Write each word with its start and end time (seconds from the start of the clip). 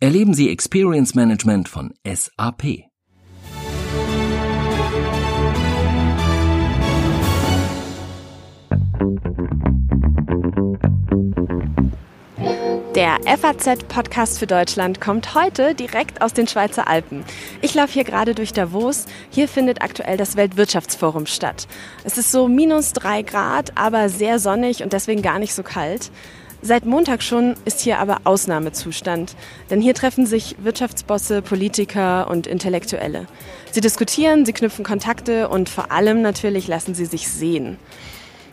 Erleben 0.00 0.34
Sie 0.34 0.50
Experience 0.50 1.14
Management 1.14 1.68
von 1.68 1.94
SAP. 2.04 2.90
Der 12.94 13.18
FAZ-Podcast 13.24 14.38
für 14.38 14.46
Deutschland 14.46 15.00
kommt 15.00 15.34
heute 15.34 15.74
direkt 15.74 16.22
aus 16.22 16.32
den 16.32 16.48
Schweizer 16.48 16.88
Alpen. 16.88 17.24
Ich 17.62 17.74
laufe 17.74 17.92
hier 17.92 18.04
gerade 18.04 18.34
durch 18.34 18.52
Davos. 18.52 19.06
Hier 19.30 19.48
findet 19.48 19.80
aktuell 19.80 20.16
das 20.16 20.36
Weltwirtschaftsforum 20.36 21.26
statt. 21.26 21.68
Es 22.02 22.18
ist 22.18 22.32
so 22.32 22.48
minus 22.48 22.92
drei 22.92 23.22
Grad, 23.22 23.72
aber 23.76 24.08
sehr 24.08 24.38
sonnig 24.38 24.82
und 24.82 24.92
deswegen 24.92 25.22
gar 25.22 25.38
nicht 25.38 25.54
so 25.54 25.62
kalt. 25.62 26.10
Seit 26.66 26.86
Montag 26.86 27.22
schon 27.22 27.56
ist 27.66 27.82
hier 27.82 27.98
aber 27.98 28.22
Ausnahmezustand, 28.24 29.36
denn 29.68 29.82
hier 29.82 29.92
treffen 29.92 30.24
sich 30.24 30.56
Wirtschaftsbosse, 30.62 31.42
Politiker 31.42 32.30
und 32.30 32.46
Intellektuelle. 32.46 33.26
Sie 33.70 33.82
diskutieren, 33.82 34.46
sie 34.46 34.54
knüpfen 34.54 34.82
Kontakte 34.82 35.50
und 35.50 35.68
vor 35.68 35.92
allem 35.92 36.22
natürlich 36.22 36.66
lassen 36.66 36.94
sie 36.94 37.04
sich 37.04 37.28
sehen. 37.28 37.76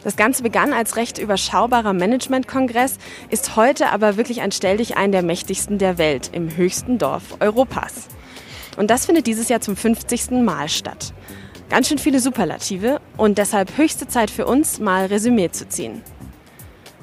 Das 0.03 0.17
Ganze 0.17 0.43
begann 0.43 0.73
als 0.73 0.97
recht 0.97 1.19
überschaubarer 1.19 1.93
Managementkongress, 1.93 2.97
ist 3.29 3.55
heute 3.55 3.87
aber 3.91 4.17
wirklich 4.17 4.41
ein 4.41 4.51
Stelldichein 4.51 5.13
der 5.13 5.23
mächtigsten 5.23 5.77
der 5.77 5.97
Welt 5.97 6.31
im 6.33 6.57
höchsten 6.57 6.97
Dorf 6.97 7.37
Europas. 7.39 8.09
Und 8.75 8.91
das 8.91 9.05
findet 9.05 9.25
dieses 9.25 9.47
Jahr 9.47 9.61
zum 9.61 9.77
50. 9.77 10.31
Mal 10.31 10.67
statt. 10.67 11.13
Ganz 11.69 11.87
schön 11.87 11.97
viele 11.97 12.19
Superlative 12.19 12.99
und 13.15 13.37
deshalb 13.37 13.77
höchste 13.77 14.09
Zeit 14.09 14.31
für 14.31 14.47
uns, 14.47 14.81
mal 14.81 15.05
Resümee 15.05 15.51
zu 15.51 15.69
ziehen. 15.69 16.01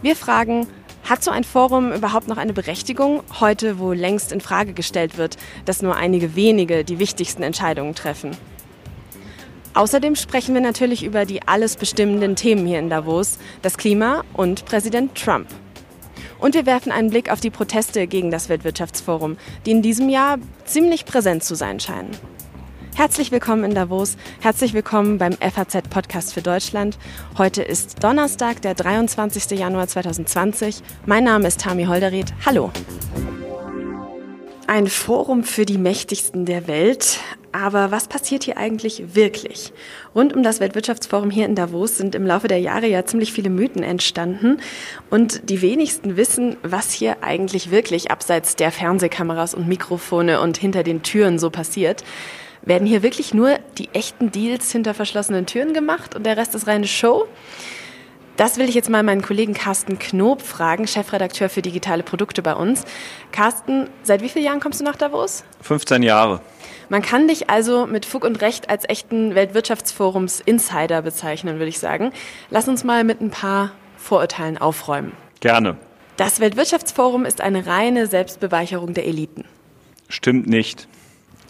Wir 0.03 0.15
fragen, 0.15 0.69
hat 1.09 1.25
so 1.25 1.31
ein 1.31 1.45
Forum 1.45 1.93
überhaupt 1.93 2.29
noch 2.29 2.37
eine 2.37 2.53
Berechtigung, 2.53 3.23
heute 3.41 3.79
wo 3.79 3.93
längst 3.93 4.31
in 4.31 4.41
Frage 4.41 4.75
gestellt 4.75 5.17
wird, 5.17 5.37
dass 5.65 5.81
nur 5.83 5.97
einige 5.97 6.37
wenige 6.37 6.85
die 6.85 6.99
wichtigsten 6.99 7.43
Entscheidungen 7.43 7.95
treffen? 7.95 8.37
Außerdem 9.75 10.17
sprechen 10.17 10.55
wir 10.55 10.61
natürlich 10.61 11.05
über 11.05 11.25
die 11.25 11.47
alles 11.47 11.77
bestimmenden 11.77 12.37
Themen 12.37 12.67
hier 12.67 12.79
in 12.79 12.91
Davos, 12.91 13.39
das 13.63 13.79
Klima 13.79 14.25
und 14.35 14.65
Präsident 14.65 15.15
Trump. 15.15 15.47
Und 16.39 16.55
wir 16.55 16.67
werfen 16.67 16.93
einen 16.93 17.11
Blick 17.11 17.31
auf 17.31 17.41
die 17.41 17.51
Proteste 17.51 18.07
gegen 18.07 18.31
das 18.31 18.49
Weltwirtschaftsforum, 18.49 19.37
die 19.67 19.71
in 19.71 19.83
diesem 19.83 20.09
Jahr 20.09 20.39
ziemlich 20.65 21.05
präsent 21.05 21.43
zu 21.43 21.55
sein 21.55 21.81
scheinen. 21.81 22.11
Herzlich 22.99 23.31
willkommen 23.31 23.63
in 23.63 23.77
Davos, 23.77 24.17
herzlich 24.41 24.75
willkommen 24.75 25.19
beim 25.19 25.35
FAZ 25.35 25.89
Podcast 25.89 26.35
für 26.35 26.43
Deutschland. 26.43 26.99
Heute 27.39 27.63
ist 27.63 28.03
Donnerstag, 28.03 28.61
der 28.63 28.75
23. 28.75 29.57
Januar 29.57 29.87
2020. 29.87 30.83
Mein 31.07 31.23
Name 31.23 31.47
ist 31.47 31.61
Tami 31.61 31.85
Holderried. 31.85 32.35
Hallo. 32.45 32.73
Ein 34.67 34.89
Forum 34.89 35.45
für 35.45 35.65
die 35.65 35.79
Mächtigsten 35.79 36.45
der 36.45 36.67
Welt, 36.67 37.21
aber 37.53 37.93
was 37.93 38.09
passiert 38.09 38.43
hier 38.43 38.57
eigentlich 38.57 39.15
wirklich? 39.15 39.73
Rund 40.13 40.35
um 40.35 40.43
das 40.43 40.59
Weltwirtschaftsforum 40.59 41.31
hier 41.31 41.47
in 41.47 41.55
Davos 41.55 41.99
sind 41.99 42.17
im 42.17 42.27
Laufe 42.27 42.49
der 42.49 42.59
Jahre 42.59 42.89
ja 42.89 43.05
ziemlich 43.07 43.33
viele 43.33 43.49
Mythen 43.49 43.85
entstanden. 43.85 44.57
Und 45.09 45.49
die 45.49 45.63
wenigsten 45.63 46.17
wissen, 46.17 46.57
was 46.65 46.91
hier 46.91 47.23
eigentlich 47.23 47.71
wirklich 47.71 48.11
abseits 48.11 48.57
der 48.57 48.73
Fernsehkameras 48.73 49.55
und 49.55 49.69
Mikrofone 49.69 50.41
und 50.41 50.59
hinter 50.59 50.83
den 50.83 51.05
Türen 51.05 51.39
so 51.39 51.49
passiert. 51.49 52.03
Werden 52.63 52.87
hier 52.87 53.03
wirklich 53.03 53.35
nur 53.35 53.59
die 53.79 53.89
echten 53.93 54.31
Deals 54.31 54.71
hinter 54.73 54.95
verschlossenen 54.95 55.47
Türen 55.47 55.73
gemacht 55.73 56.15
und 56.15 56.25
der 56.25 56.37
Rest 56.37 56.55
ist 56.55 56.67
reine 56.67 56.87
Show? 56.87 57.27
Das 58.39 58.57
will 58.57 58.69
ich 58.69 58.77
jetzt 58.77 58.89
mal 58.89 59.03
meinen 59.03 59.21
Kollegen 59.21 59.53
Carsten 59.53 59.99
Knob 59.99 60.43
fragen, 60.43 60.87
Chefredakteur 60.87 61.49
für 61.49 61.61
digitale 61.61 62.05
Produkte 62.05 62.41
bei 62.41 62.55
uns. 62.55 62.85
Carsten, 63.33 63.89
seit 64.05 64.23
wie 64.23 64.29
vielen 64.29 64.45
Jahren 64.45 64.61
kommst 64.61 64.79
du 64.79 64.85
nach 64.85 64.95
Davos? 64.95 65.43
15 65.63 66.05
Jahre. 66.05 66.41
Man 66.89 67.03
kann 67.03 67.27
dich 67.27 67.51
also 67.51 67.87
mit 67.87 68.07
Fug 68.07 68.25
und 68.25 68.41
Recht 68.41 68.71
als 68.71 68.89
echten 68.89 69.35
Weltwirtschaftsforums 69.35 70.39
Insider 70.39 71.03
bezeichnen, 71.03 71.57
würde 71.57 71.69
ich 71.69 71.81
sagen. 71.81 72.13
Lass 72.49 72.69
uns 72.69 72.85
mal 72.85 73.03
mit 73.03 73.21
ein 73.21 73.31
paar 73.31 73.73
Vorurteilen 73.97 74.57
aufräumen. 74.57 75.13
Gerne. 75.41 75.77
Das 76.17 76.39
Weltwirtschaftsforum 76.39 77.25
ist 77.25 77.41
eine 77.41 77.67
reine 77.67 78.07
Selbstbeweicherung 78.07 78.95
der 78.95 79.07
Eliten. 79.07 79.47
Stimmt 80.09 80.47
nicht. 80.47 80.87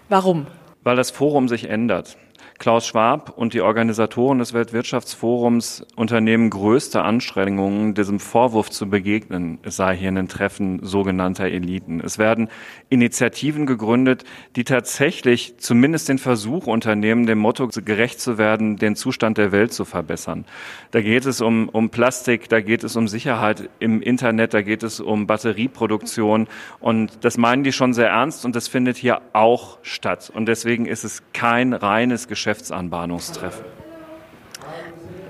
Warum? 0.09 0.47
Weil 0.89 0.97
das 0.97 1.11
Forum 1.11 1.49
sich 1.49 1.69
ändert. 1.69 2.17
Klaus 2.59 2.89
Schwab 2.89 3.35
und 3.37 3.55
die 3.55 3.61
Organisatoren 3.61 4.41
des 4.41 4.53
Weltwirtschaftsforums 4.53 5.87
unternehmen 5.95 6.51
größte 6.51 7.03
Anstrengungen, 7.03 7.95
diesem 7.95 8.19
Vorwurf 8.19 8.69
zu 8.69 8.91
begegnen, 8.91 9.61
es 9.63 9.77
sei 9.77 9.97
hier 9.97 10.09
ein 10.09 10.27
Treffen 10.27 10.81
sogenannter 10.83 11.45
Eliten. 11.45 12.01
Es 12.01 12.19
werden 12.19 12.49
Initiativen 12.89 13.65
gegründet, 13.65 14.25
die 14.57 14.65
tatsächlich 14.65 15.59
zumindest 15.59 16.09
den 16.09 16.19
Versuch 16.19 16.67
unternehmen, 16.67 17.27
dem 17.27 17.39
Motto 17.39 17.69
gerecht 17.69 18.21
zu 18.21 18.39
werden, 18.39 18.77
den 18.77 18.97
Zustand 18.97 19.39
der 19.39 19.53
Welt 19.53 19.73
zu 19.73 19.85
verbessern. 19.85 20.45
Da 20.91 21.01
geht 21.01 21.27
es 21.27 21.41
um, 21.41 21.69
um 21.69 21.91
Plastik, 21.91 22.49
da 22.49 22.61
geht 22.61 22.83
es 22.83 22.97
um 22.97 23.07
Sicherheit 23.07 23.71
im 23.79 24.03
Internet, 24.03 24.53
da 24.53 24.63
geht 24.63 24.83
es 24.83 24.99
um 24.99 25.29
Batterieproduktion 25.29 26.49
und 26.81 27.25
das 27.25 27.39
meinen 27.39 27.63
die 27.63 27.73
schon 27.73 27.93
sehr 27.93 28.09
ernst 28.09 28.45
und 28.45 28.57
das 28.57 28.67
findet 28.67 28.97
hier 28.97 29.21
auch 29.33 29.79
statt. 29.83 30.33
Und 30.35 30.47
deswegen 30.47 30.87
ist 30.87 31.05
es 31.05 31.23
kein 31.33 31.73
reines 31.73 32.27
Geschäft 32.27 32.48
Geschäftsanbahnungstreffen. 32.49 33.67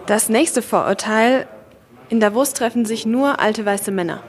Das 0.07 0.29
nächste 0.29 0.63
Vorurteil, 0.63 1.49
in 2.09 2.21
Davos 2.21 2.55
treffen 2.55 2.85
sich 2.85 3.07
nur 3.07 3.41
alte 3.41 3.67
weiße 3.67 3.91
Männer. 3.91 4.23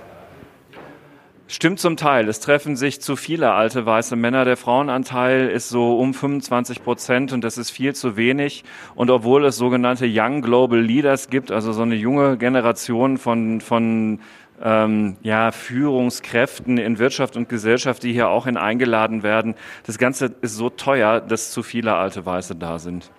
Stimmt 1.52 1.80
zum 1.80 1.98
Teil. 1.98 2.28
Es 2.28 2.40
treffen 2.40 2.76
sich 2.76 3.00
zu 3.00 3.16
viele 3.16 3.52
alte 3.52 3.86
weiße 3.86 4.16
Männer. 4.16 4.44
Der 4.44 4.58
Frauenanteil 4.58 5.50
ist 5.50 5.70
so 5.70 6.00
um 6.00 6.16
25 6.16 6.84
Prozent 6.84 7.32
und 7.32 7.44
das 7.44 7.60
ist 7.60 7.70
viel 7.70 7.94
zu 7.94 8.18
wenig. 8.18 8.64
Und 8.96 9.10
obwohl 9.12 9.46
es 9.46 9.58
sogenannte 9.58 10.08
Young 10.08 10.42
Global 10.42 10.80
Leaders 10.80 11.30
gibt, 11.30 11.52
also 11.52 11.74
so 11.74 11.84
eine 11.84 11.96
junge 11.96 12.38
Generation 12.38 13.18
von, 13.18 13.62
von 13.62 14.20
ähm, 14.64 15.18
ja, 15.22 15.52
Führungskräften 15.52 16.78
in 16.78 17.00
Wirtschaft 17.00 17.36
und 17.38 17.50
Gesellschaft, 17.50 18.04
die 18.04 18.14
hier 18.14 18.30
auch 18.30 18.46
hin 18.46 18.58
eingeladen 18.58 19.24
werden. 19.24 19.56
Das 19.86 19.98
Ganze 19.98 20.34
ist 20.42 20.56
so 20.56 20.70
teuer, 20.70 21.22
dass 21.22 21.52
zu 21.52 21.64
viele 21.64 21.96
alte 21.96 22.26
Weiße 22.26 22.56
da 22.56 22.80
sind. 22.80 23.12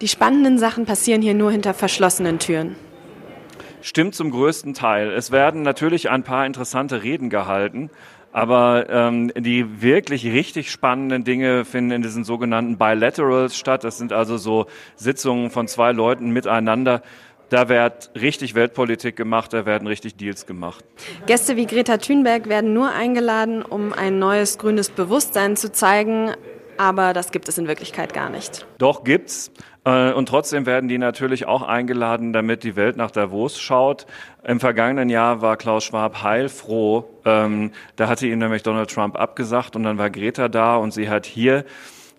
Die 0.00 0.08
spannenden 0.08 0.58
Sachen 0.58 0.86
passieren 0.86 1.20
hier 1.20 1.34
nur 1.34 1.52
hinter 1.52 1.74
verschlossenen 1.74 2.38
Türen. 2.38 2.76
Stimmt 3.82 4.14
zum 4.14 4.30
größten 4.30 4.74
Teil. 4.74 5.10
Es 5.10 5.30
werden 5.30 5.62
natürlich 5.62 6.10
ein 6.10 6.22
paar 6.22 6.44
interessante 6.44 7.02
Reden 7.02 7.30
gehalten, 7.30 7.90
aber 8.32 8.88
ähm, 8.90 9.32
die 9.36 9.82
wirklich 9.82 10.24
richtig 10.26 10.70
spannenden 10.70 11.24
Dinge 11.24 11.64
finden 11.64 11.90
in 11.90 12.02
diesen 12.02 12.24
sogenannten 12.24 12.76
Bilaterals 12.76 13.56
statt. 13.56 13.82
Das 13.84 13.98
sind 13.98 14.12
also 14.12 14.36
so 14.36 14.66
Sitzungen 14.96 15.50
von 15.50 15.66
zwei 15.66 15.92
Leuten 15.92 16.30
miteinander 16.30 17.02
da 17.50 17.68
wird 17.68 18.10
richtig 18.18 18.54
Weltpolitik 18.54 19.16
gemacht, 19.16 19.52
da 19.52 19.66
werden 19.66 19.86
richtig 19.86 20.16
Deals 20.16 20.46
gemacht. 20.46 20.84
Gäste 21.26 21.56
wie 21.56 21.66
Greta 21.66 21.98
Thunberg 21.98 22.48
werden 22.48 22.72
nur 22.72 22.90
eingeladen, 22.92 23.62
um 23.62 23.92
ein 23.92 24.18
neues 24.18 24.56
grünes 24.56 24.88
Bewusstsein 24.88 25.56
zu 25.56 25.70
zeigen, 25.70 26.32
aber 26.78 27.12
das 27.12 27.32
gibt 27.32 27.48
es 27.48 27.58
in 27.58 27.68
Wirklichkeit 27.68 28.14
gar 28.14 28.30
nicht. 28.30 28.66
Doch 28.78 29.04
gibt's. 29.04 29.52
Äh, 29.84 30.12
und 30.12 30.28
trotzdem 30.28 30.66
werden 30.66 30.88
die 30.88 30.98
natürlich 30.98 31.46
auch 31.46 31.62
eingeladen, 31.62 32.32
damit 32.32 32.64
die 32.64 32.76
Welt 32.76 32.96
nach 32.96 33.10
Davos 33.10 33.60
schaut. 33.60 34.06
Im 34.44 34.60
vergangenen 34.60 35.08
Jahr 35.08 35.42
war 35.42 35.56
Klaus 35.56 35.84
Schwab 35.84 36.22
heilfroh. 36.22 37.04
Ähm, 37.24 37.72
da 37.96 38.08
hatte 38.08 38.26
ihm 38.26 38.38
nämlich 38.38 38.62
Donald 38.62 38.90
Trump 38.90 39.18
abgesagt 39.18 39.76
und 39.76 39.82
dann 39.82 39.98
war 39.98 40.10
Greta 40.10 40.48
da 40.48 40.76
und 40.76 40.92
sie 40.92 41.08
hat 41.08 41.26
hier 41.26 41.64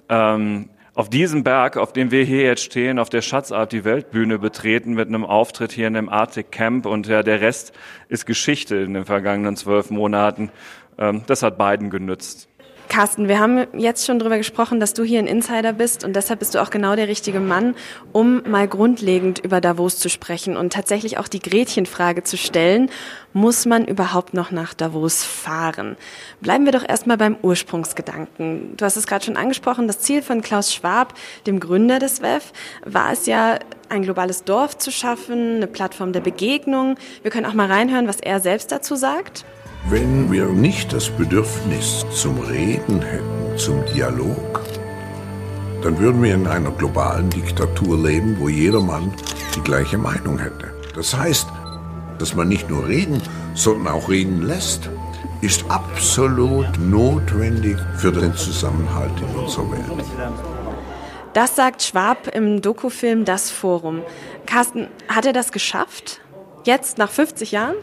ähm, 0.09 0.69
auf 1.01 1.09
diesem 1.09 1.43
Berg, 1.43 1.77
auf 1.77 1.93
dem 1.93 2.11
wir 2.11 2.23
hier 2.23 2.43
jetzt 2.43 2.61
stehen, 2.61 2.99
auf 2.99 3.09
der 3.09 3.23
Schatzart 3.23 3.71
die 3.71 3.83
Weltbühne 3.83 4.37
betreten 4.37 4.93
mit 4.93 5.07
einem 5.07 5.25
Auftritt 5.25 5.71
hier 5.71 5.87
in 5.87 5.95
dem 5.95 6.09
Arctic 6.09 6.51
Camp 6.51 6.85
und 6.85 7.07
ja, 7.07 7.23
der 7.23 7.41
Rest 7.41 7.73
ist 8.07 8.27
Geschichte 8.27 8.75
in 8.75 8.93
den 8.93 9.05
vergangenen 9.05 9.55
zwölf 9.55 9.89
Monaten. 9.89 10.51
Ähm, 10.99 11.23
das 11.25 11.41
hat 11.41 11.57
beiden 11.57 11.89
genützt. 11.89 12.49
Carsten, 12.91 13.29
wir 13.29 13.39
haben 13.39 13.67
jetzt 13.71 14.05
schon 14.05 14.19
darüber 14.19 14.37
gesprochen, 14.37 14.81
dass 14.81 14.93
du 14.93 15.05
hier 15.05 15.19
ein 15.19 15.25
Insider 15.25 15.71
bist 15.71 16.03
und 16.03 16.13
deshalb 16.13 16.39
bist 16.39 16.55
du 16.55 16.61
auch 16.61 16.69
genau 16.69 16.93
der 16.97 17.07
richtige 17.07 17.39
Mann, 17.39 17.73
um 18.11 18.43
mal 18.43 18.67
grundlegend 18.67 19.39
über 19.39 19.61
Davos 19.61 19.97
zu 19.97 20.09
sprechen 20.09 20.57
und 20.57 20.73
tatsächlich 20.73 21.17
auch 21.17 21.29
die 21.29 21.39
Gretchenfrage 21.39 22.23
zu 22.23 22.35
stellen, 22.35 22.89
muss 23.31 23.65
man 23.65 23.85
überhaupt 23.85 24.33
noch 24.33 24.51
nach 24.51 24.73
Davos 24.73 25.23
fahren? 25.23 25.95
Bleiben 26.41 26.65
wir 26.65 26.73
doch 26.73 26.83
erstmal 26.85 27.15
beim 27.15 27.37
Ursprungsgedanken. 27.41 28.75
Du 28.75 28.83
hast 28.83 28.97
es 28.97 29.07
gerade 29.07 29.23
schon 29.23 29.37
angesprochen, 29.37 29.87
das 29.87 29.99
Ziel 29.99 30.21
von 30.21 30.41
Klaus 30.41 30.73
Schwab, 30.73 31.13
dem 31.47 31.61
Gründer 31.61 31.97
des 31.97 32.21
WEF, 32.21 32.51
war 32.83 33.13
es 33.13 33.25
ja, 33.25 33.57
ein 33.87 34.01
globales 34.01 34.43
Dorf 34.43 34.77
zu 34.77 34.91
schaffen, 34.91 35.55
eine 35.55 35.67
Plattform 35.67 36.11
der 36.11 36.19
Begegnung. 36.19 36.97
Wir 37.21 37.31
können 37.31 37.45
auch 37.45 37.53
mal 37.53 37.71
reinhören, 37.71 38.09
was 38.09 38.19
er 38.19 38.41
selbst 38.41 38.69
dazu 38.69 38.95
sagt. 38.95 39.45
Wenn 39.89 40.31
wir 40.31 40.45
nicht 40.45 40.93
das 40.93 41.09
Bedürfnis 41.09 42.05
zum 42.13 42.39
Reden 42.39 43.01
hätten, 43.01 43.57
zum 43.57 43.83
Dialog, 43.93 44.61
dann 45.81 45.97
würden 45.97 46.21
wir 46.21 46.35
in 46.35 46.47
einer 46.47 46.71
globalen 46.71 47.29
Diktatur 47.29 47.97
leben, 47.97 48.37
wo 48.39 48.47
jeder 48.47 48.79
Mann 48.79 49.11
die 49.55 49.61
gleiche 49.61 49.97
Meinung 49.97 50.37
hätte. 50.37 50.71
Das 50.95 51.17
heißt, 51.17 51.47
dass 52.19 52.35
man 52.35 52.47
nicht 52.47 52.69
nur 52.69 52.87
reden, 52.87 53.21
sondern 53.55 53.93
auch 53.93 54.07
reden 54.07 54.43
lässt, 54.43 54.89
ist 55.41 55.65
absolut 55.69 56.67
notwendig 56.79 57.77
für 57.97 58.11
den 58.11 58.35
Zusammenhalt 58.35 59.11
in 59.19 59.39
unserer 59.39 59.71
Welt. 59.71 60.05
Das 61.33 61.55
sagt 61.55 61.81
Schwab 61.81 62.27
im 62.27 62.61
Dokufilm 62.61 63.25
Das 63.25 63.49
Forum. 63.49 64.03
Carsten, 64.45 64.87
hat 65.07 65.25
er 65.25 65.33
das 65.33 65.51
geschafft? 65.51 66.21
Jetzt 66.65 66.99
nach 66.99 67.09
50 67.09 67.51
Jahren? 67.51 67.75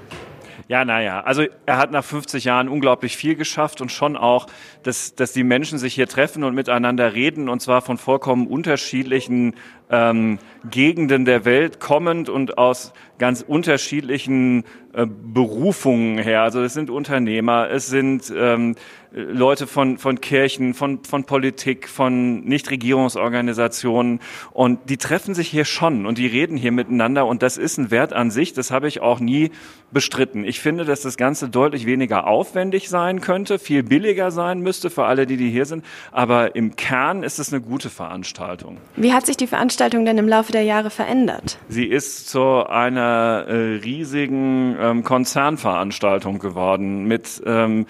Ja, 0.67 0.85
naja, 0.85 1.21
also 1.21 1.45
er 1.67 1.77
hat 1.79 1.93
nach 1.93 2.05
50 2.05 2.45
Jahren 2.45 2.69
unglaublich 2.69 3.17
viel 3.17 3.37
geschafft 3.37 3.81
und 3.81 3.93
schon 3.93 4.17
auch, 4.17 4.47
dass, 4.83 5.15
dass 5.15 5.33
die 5.33 5.45
Menschen 5.45 5.79
sich 5.79 5.95
hier 5.95 6.09
treffen 6.09 6.43
und 6.43 6.55
miteinander 6.55 7.15
reden 7.15 7.49
und 7.49 7.61
zwar 7.61 7.81
von 7.81 7.97
vollkommen 7.97 8.47
unterschiedlichen 8.47 9.55
ähm, 9.91 10.39
Gegenden 10.71 11.25
der 11.25 11.45
Welt 11.45 11.81
kommend 11.81 12.29
und 12.29 12.59
aus 12.59 12.93
ganz 13.19 13.43
unterschiedlichen 13.43 14.65
äh, 14.93 15.07
Berufungen 15.07 16.19
her. 16.19 16.43
Also 16.43 16.63
es 16.63 16.75
sind 16.75 16.91
Unternehmer, 16.91 17.69
es 17.71 17.89
sind 17.89 18.33
ähm, 18.35 18.77
Leute 19.11 19.67
von, 19.67 19.97
von 19.97 20.21
Kirchen, 20.21 20.75
von, 20.75 21.03
von 21.03 21.25
Politik, 21.25 21.89
von 21.89 22.45
Nichtregierungsorganisationen 22.45 24.21
und 24.53 24.91
die 24.91 24.99
treffen 24.99 25.35
sich 25.35 25.49
hier 25.49 25.65
schon 25.65 26.05
und 26.05 26.19
die 26.19 26.27
reden 26.27 26.59
hier 26.59 26.73
miteinander 26.73 27.27
und 27.27 27.43
das 27.43 27.57
ist 27.57 27.79
ein 27.79 27.91
Wert 27.91 28.13
an 28.13 28.31
sich, 28.31 28.53
das 28.53 28.71
habe 28.71 28.87
ich 28.87 29.01
auch 29.01 29.19
nie 29.19 29.51
bestritten. 29.91 30.45
Ich 30.45 30.61
finde, 30.61 30.85
dass 30.85 31.01
das 31.01 31.17
Ganze 31.17 31.49
deutlich 31.49 31.87
weniger 31.87 32.27
aufwendig 32.27 32.91
sein 32.91 33.23
könnte, 33.23 33.59
viel 33.59 33.83
billiger 33.83 34.31
sein 34.31 34.61
müsste 34.61 34.91
für 34.91 35.07
alle, 35.07 35.27
die, 35.27 35.39
die 35.39 35.51
hier 35.51 35.65
sind, 35.65 35.85
aber 36.13 36.55
im 36.55 36.77
Kern 36.77 37.23
ist 37.23 37.39
es 37.39 37.51
eine 37.51 37.63
gute 37.63 37.89
Veranstaltung. 37.89 38.77
Wie 38.97 39.15
hat 39.15 39.25
sich 39.25 39.39
die 39.39 39.47
Veranstaltung 39.47 39.78
denn 40.05 40.19
im 40.19 40.29
Laufe 40.29 40.53
der 40.53 40.63
Jahre 40.63 40.91
verändert? 40.91 41.59
Sie 41.69 41.87
ist 41.87 42.29
zu 42.29 42.67
einer 42.67 43.47
äh, 43.49 43.55
riesigen 43.77 44.77
ähm, 44.81 45.05
Konzernveranstaltung 45.05 46.39
geworden 46.39 47.05
mit 47.05 47.43
ähm, 47.47 47.87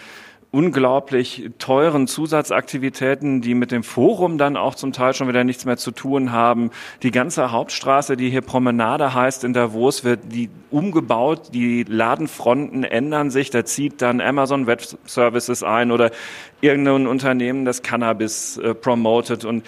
unglaublich 0.51 1.51
teuren 1.59 2.07
Zusatzaktivitäten, 2.07 3.43
die 3.43 3.55
mit 3.55 3.71
dem 3.71 3.83
Forum 3.83 4.39
dann 4.39 4.57
auch 4.57 4.75
zum 4.75 4.93
Teil 4.93 5.13
schon 5.13 5.29
wieder 5.29 5.45
nichts 5.45 5.67
mehr 5.67 5.77
zu 5.77 5.91
tun 5.91 6.33
haben. 6.33 6.71
Die 7.03 7.11
ganze 7.11 7.53
Hauptstraße, 7.53 8.17
die 8.17 8.31
hier 8.31 8.41
Promenade 8.41 9.13
heißt 9.13 9.45
in 9.45 9.53
Davos, 9.53 10.05
wird 10.05 10.33
die 10.33 10.49
umgebaut, 10.71 11.51
die 11.53 11.85
Ladenfronten 11.87 12.85
ändern 12.85 13.31
sich, 13.31 13.51
da 13.51 13.65
zieht 13.67 14.01
dann 14.01 14.23
Amazon 14.23 14.67
Web 14.67 14.83
Services 15.05 15.63
ein 15.63 15.93
oder 15.93 16.11
irgendein 16.63 17.07
Unternehmen, 17.07 17.67
das 17.67 17.83
Cannabis 17.83 18.57
äh, 18.57 18.75
promotet 18.75 19.45
und 19.45 19.65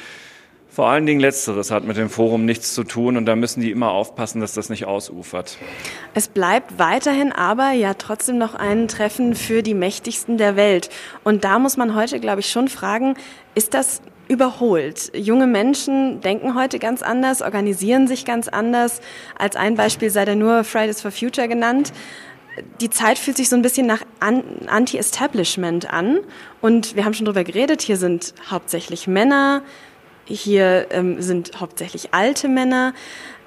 vor 0.80 0.88
allen 0.88 1.04
Dingen 1.04 1.20
Letzteres 1.20 1.70
hat 1.70 1.84
mit 1.84 1.98
dem 1.98 2.08
Forum 2.08 2.46
nichts 2.46 2.72
zu 2.72 2.84
tun 2.84 3.18
und 3.18 3.26
da 3.26 3.36
müssen 3.36 3.60
die 3.60 3.70
immer 3.70 3.90
aufpassen, 3.90 4.40
dass 4.40 4.54
das 4.54 4.70
nicht 4.70 4.86
ausufert. 4.86 5.58
Es 6.14 6.28
bleibt 6.28 6.78
weiterhin 6.78 7.32
aber 7.32 7.72
ja 7.72 7.92
trotzdem 7.92 8.38
noch 8.38 8.54
ein 8.54 8.88
Treffen 8.88 9.34
für 9.34 9.62
die 9.62 9.74
Mächtigsten 9.74 10.38
der 10.38 10.56
Welt. 10.56 10.88
Und 11.22 11.44
da 11.44 11.58
muss 11.58 11.76
man 11.76 11.94
heute, 11.94 12.18
glaube 12.18 12.40
ich, 12.40 12.48
schon 12.48 12.68
fragen, 12.68 13.12
ist 13.54 13.74
das 13.74 14.00
überholt. 14.26 15.12
Junge 15.14 15.46
Menschen 15.46 16.22
denken 16.22 16.54
heute 16.54 16.78
ganz 16.78 17.02
anders, 17.02 17.42
organisieren 17.42 18.08
sich 18.08 18.24
ganz 18.24 18.48
anders. 18.48 19.02
Als 19.38 19.56
ein 19.56 19.74
Beispiel 19.74 20.08
sei 20.08 20.24
da 20.24 20.34
nur 20.34 20.64
Fridays 20.64 21.02
for 21.02 21.10
Future 21.10 21.46
genannt. 21.46 21.92
Die 22.80 22.88
Zeit 22.88 23.18
fühlt 23.18 23.36
sich 23.36 23.50
so 23.50 23.56
ein 23.56 23.60
bisschen 23.60 23.86
nach 23.86 24.00
Anti-Establishment 24.18 25.92
an. 25.92 26.20
Und 26.62 26.96
wir 26.96 27.04
haben 27.04 27.12
schon 27.12 27.26
drüber 27.26 27.44
geredet, 27.44 27.82
hier 27.82 27.98
sind 27.98 28.32
hauptsächlich 28.50 29.06
Männer, 29.06 29.62
hier 30.34 30.86
ähm, 30.90 31.20
sind 31.20 31.60
hauptsächlich 31.60 32.14
alte 32.14 32.48
Männer. 32.48 32.94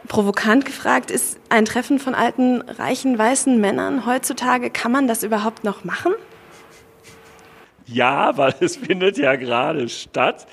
Provokant 0.08 0.66
gefragt, 0.66 1.12
ist 1.12 1.40
ein 1.50 1.64
Treffen 1.66 1.98
von 1.98 2.14
alten, 2.14 2.62
reichen, 2.62 3.18
weißen 3.18 3.60
Männern 3.60 4.06
heutzutage, 4.06 4.70
kann 4.70 4.92
man 4.92 5.08
das 5.08 5.24
überhaupt 5.24 5.64
noch 5.64 5.86
machen? 5.86 6.14
Ja, 7.86 8.38
weil 8.38 8.54
es 8.62 8.78
findet 8.78 9.18
ja 9.18 9.36
gerade 9.36 9.90
statt. 9.90 10.48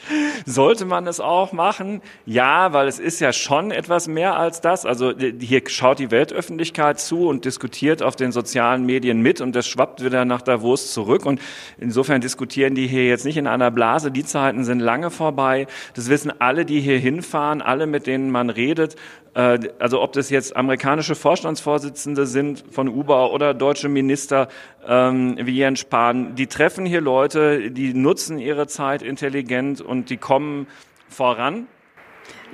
Sollte 0.46 0.84
man 0.84 1.06
es 1.06 1.20
auch 1.20 1.52
machen? 1.52 2.02
Ja, 2.26 2.72
weil 2.72 2.88
es 2.88 2.98
ist 2.98 3.20
ja 3.20 3.32
schon 3.32 3.70
etwas 3.70 4.08
mehr 4.08 4.36
als 4.36 4.60
das. 4.60 4.84
Also 4.84 5.12
hier 5.16 5.62
schaut 5.68 6.00
die 6.00 6.10
Weltöffentlichkeit 6.10 6.98
zu 6.98 7.28
und 7.28 7.44
diskutiert 7.44 8.02
auf 8.02 8.16
den 8.16 8.32
sozialen 8.32 8.84
Medien 8.84 9.20
mit 9.20 9.40
und 9.40 9.54
das 9.54 9.68
schwappt 9.68 10.04
wieder 10.04 10.24
nach 10.24 10.42
Davos 10.42 10.92
zurück. 10.92 11.24
Und 11.24 11.40
insofern 11.78 12.20
diskutieren 12.20 12.74
die 12.74 12.88
hier 12.88 13.06
jetzt 13.06 13.24
nicht 13.24 13.36
in 13.36 13.46
einer 13.46 13.70
Blase. 13.70 14.10
Die 14.10 14.24
Zeiten 14.24 14.64
sind 14.64 14.80
lange 14.80 15.10
vorbei. 15.10 15.68
Das 15.94 16.08
wissen 16.08 16.32
alle, 16.40 16.64
die 16.64 16.80
hier 16.80 16.98
hinfahren, 16.98 17.62
alle, 17.62 17.86
mit 17.86 18.08
denen 18.08 18.30
man 18.30 18.50
redet. 18.50 18.96
Äh, 19.34 19.58
also 19.78 20.00
ob 20.00 20.12
das 20.12 20.30
jetzt 20.30 20.56
amerikanische 20.56 21.14
Vorstandsvorsitzende 21.14 22.26
sind 22.26 22.64
von 22.70 22.88
Uber 22.88 23.32
oder 23.32 23.54
deutsche 23.54 23.88
Minister 23.88 24.48
ähm, 24.86 25.36
wie 25.40 25.56
Jens 25.56 25.80
Spahn, 25.80 26.34
die 26.34 26.46
treffen 26.46 26.84
hier 26.84 27.00
Leute, 27.00 27.70
die 27.70 27.94
nutzen 27.94 28.38
ihre 28.38 28.66
Zeit 28.66 29.02
intelligent 29.02 29.80
und 29.80 30.10
die 30.10 30.16
kommen 30.16 30.66
voran. 31.08 31.66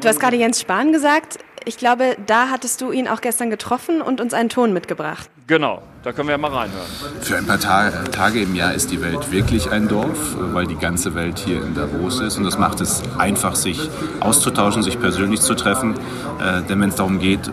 Du 0.00 0.08
hast 0.08 0.20
gerade 0.20 0.36
Jens 0.36 0.60
Spahn 0.60 0.92
gesagt. 0.92 1.38
Ich 1.64 1.78
glaube, 1.78 2.16
da 2.26 2.48
hattest 2.50 2.80
du 2.80 2.92
ihn 2.92 3.08
auch 3.08 3.20
gestern 3.20 3.50
getroffen 3.50 4.00
und 4.00 4.20
uns 4.20 4.34
einen 4.34 4.48
Ton 4.48 4.72
mitgebracht. 4.72 5.30
Genau, 5.48 5.80
da 6.02 6.10
können 6.10 6.26
wir 6.26 6.32
ja 6.32 6.38
mal 6.38 6.50
reinhören. 6.50 6.88
Für 7.20 7.36
ein 7.36 7.46
paar 7.46 7.60
Tage 7.60 8.40
im 8.40 8.56
Jahr 8.56 8.74
ist 8.74 8.90
die 8.90 9.00
Welt 9.00 9.30
wirklich 9.30 9.70
ein 9.70 9.86
Dorf, 9.86 10.36
weil 10.52 10.66
die 10.66 10.74
ganze 10.74 11.14
Welt 11.14 11.38
hier 11.38 11.62
in 11.62 11.72
Davos 11.72 12.18
ist. 12.18 12.36
Und 12.36 12.42
das 12.42 12.58
macht 12.58 12.80
es 12.80 13.00
einfach, 13.16 13.54
sich 13.54 13.88
auszutauschen, 14.18 14.82
sich 14.82 14.98
persönlich 14.98 15.40
zu 15.40 15.54
treffen. 15.54 15.94
Äh, 16.40 16.62
denn 16.62 16.80
wenn 16.80 16.88
es 16.88 16.96
darum 16.96 17.20
geht, 17.20 17.48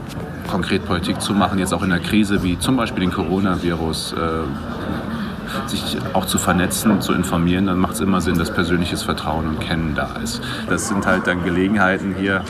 konkret 0.50 0.86
Politik 0.86 1.22
zu 1.22 1.34
machen, 1.34 1.60
jetzt 1.60 1.72
auch 1.72 1.84
in 1.84 1.92
einer 1.92 2.04
Krise 2.04 2.42
wie 2.42 2.58
zum 2.58 2.78
Beispiel 2.78 3.02
den 3.02 3.12
Coronavirus, 3.12 4.14
äh, 4.14 5.70
sich 5.70 5.98
auch 6.14 6.26
zu 6.26 6.40
vernetzen 6.40 6.90
und 6.90 7.04
zu 7.04 7.14
informieren, 7.14 7.68
dann 7.68 7.78
macht 7.78 7.94
es 7.94 8.00
immer 8.00 8.22
Sinn, 8.22 8.40
dass 8.40 8.52
persönliches 8.52 9.04
Vertrauen 9.04 9.48
und 9.48 9.60
Kennen 9.60 9.94
da 9.94 10.16
ist. 10.24 10.42
Das 10.68 10.88
sind 10.88 11.06
halt 11.06 11.28
dann 11.28 11.44
Gelegenheiten 11.44 12.16
hier 12.18 12.44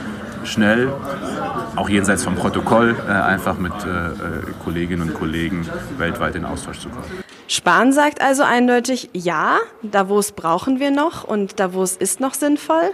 schnell, 0.46 0.92
auch 1.76 1.90
jenseits 1.90 2.24
vom 2.24 2.36
Protokoll, 2.36 2.96
äh, 3.08 3.12
einfach 3.12 3.58
mit 3.58 3.74
äh, 3.86 3.88
äh, 3.88 4.14
Kolleginnen 4.64 5.10
und 5.10 5.14
Kollegen 5.14 5.68
weltweit 5.98 6.36
in 6.36 6.46
Austausch 6.46 6.80
zu 6.80 6.90
kommen. 6.90 7.24
Spahn 7.48 7.92
sagt 7.92 8.22
also 8.22 8.44
eindeutig, 8.44 9.10
ja, 9.14 9.58
Davos 9.82 10.32
brauchen 10.32 10.80
wir 10.80 10.92
noch 10.92 11.24
und 11.24 11.60
Davos 11.60 11.96
ist 11.96 12.20
noch 12.20 12.34
sinnvoll. 12.34 12.92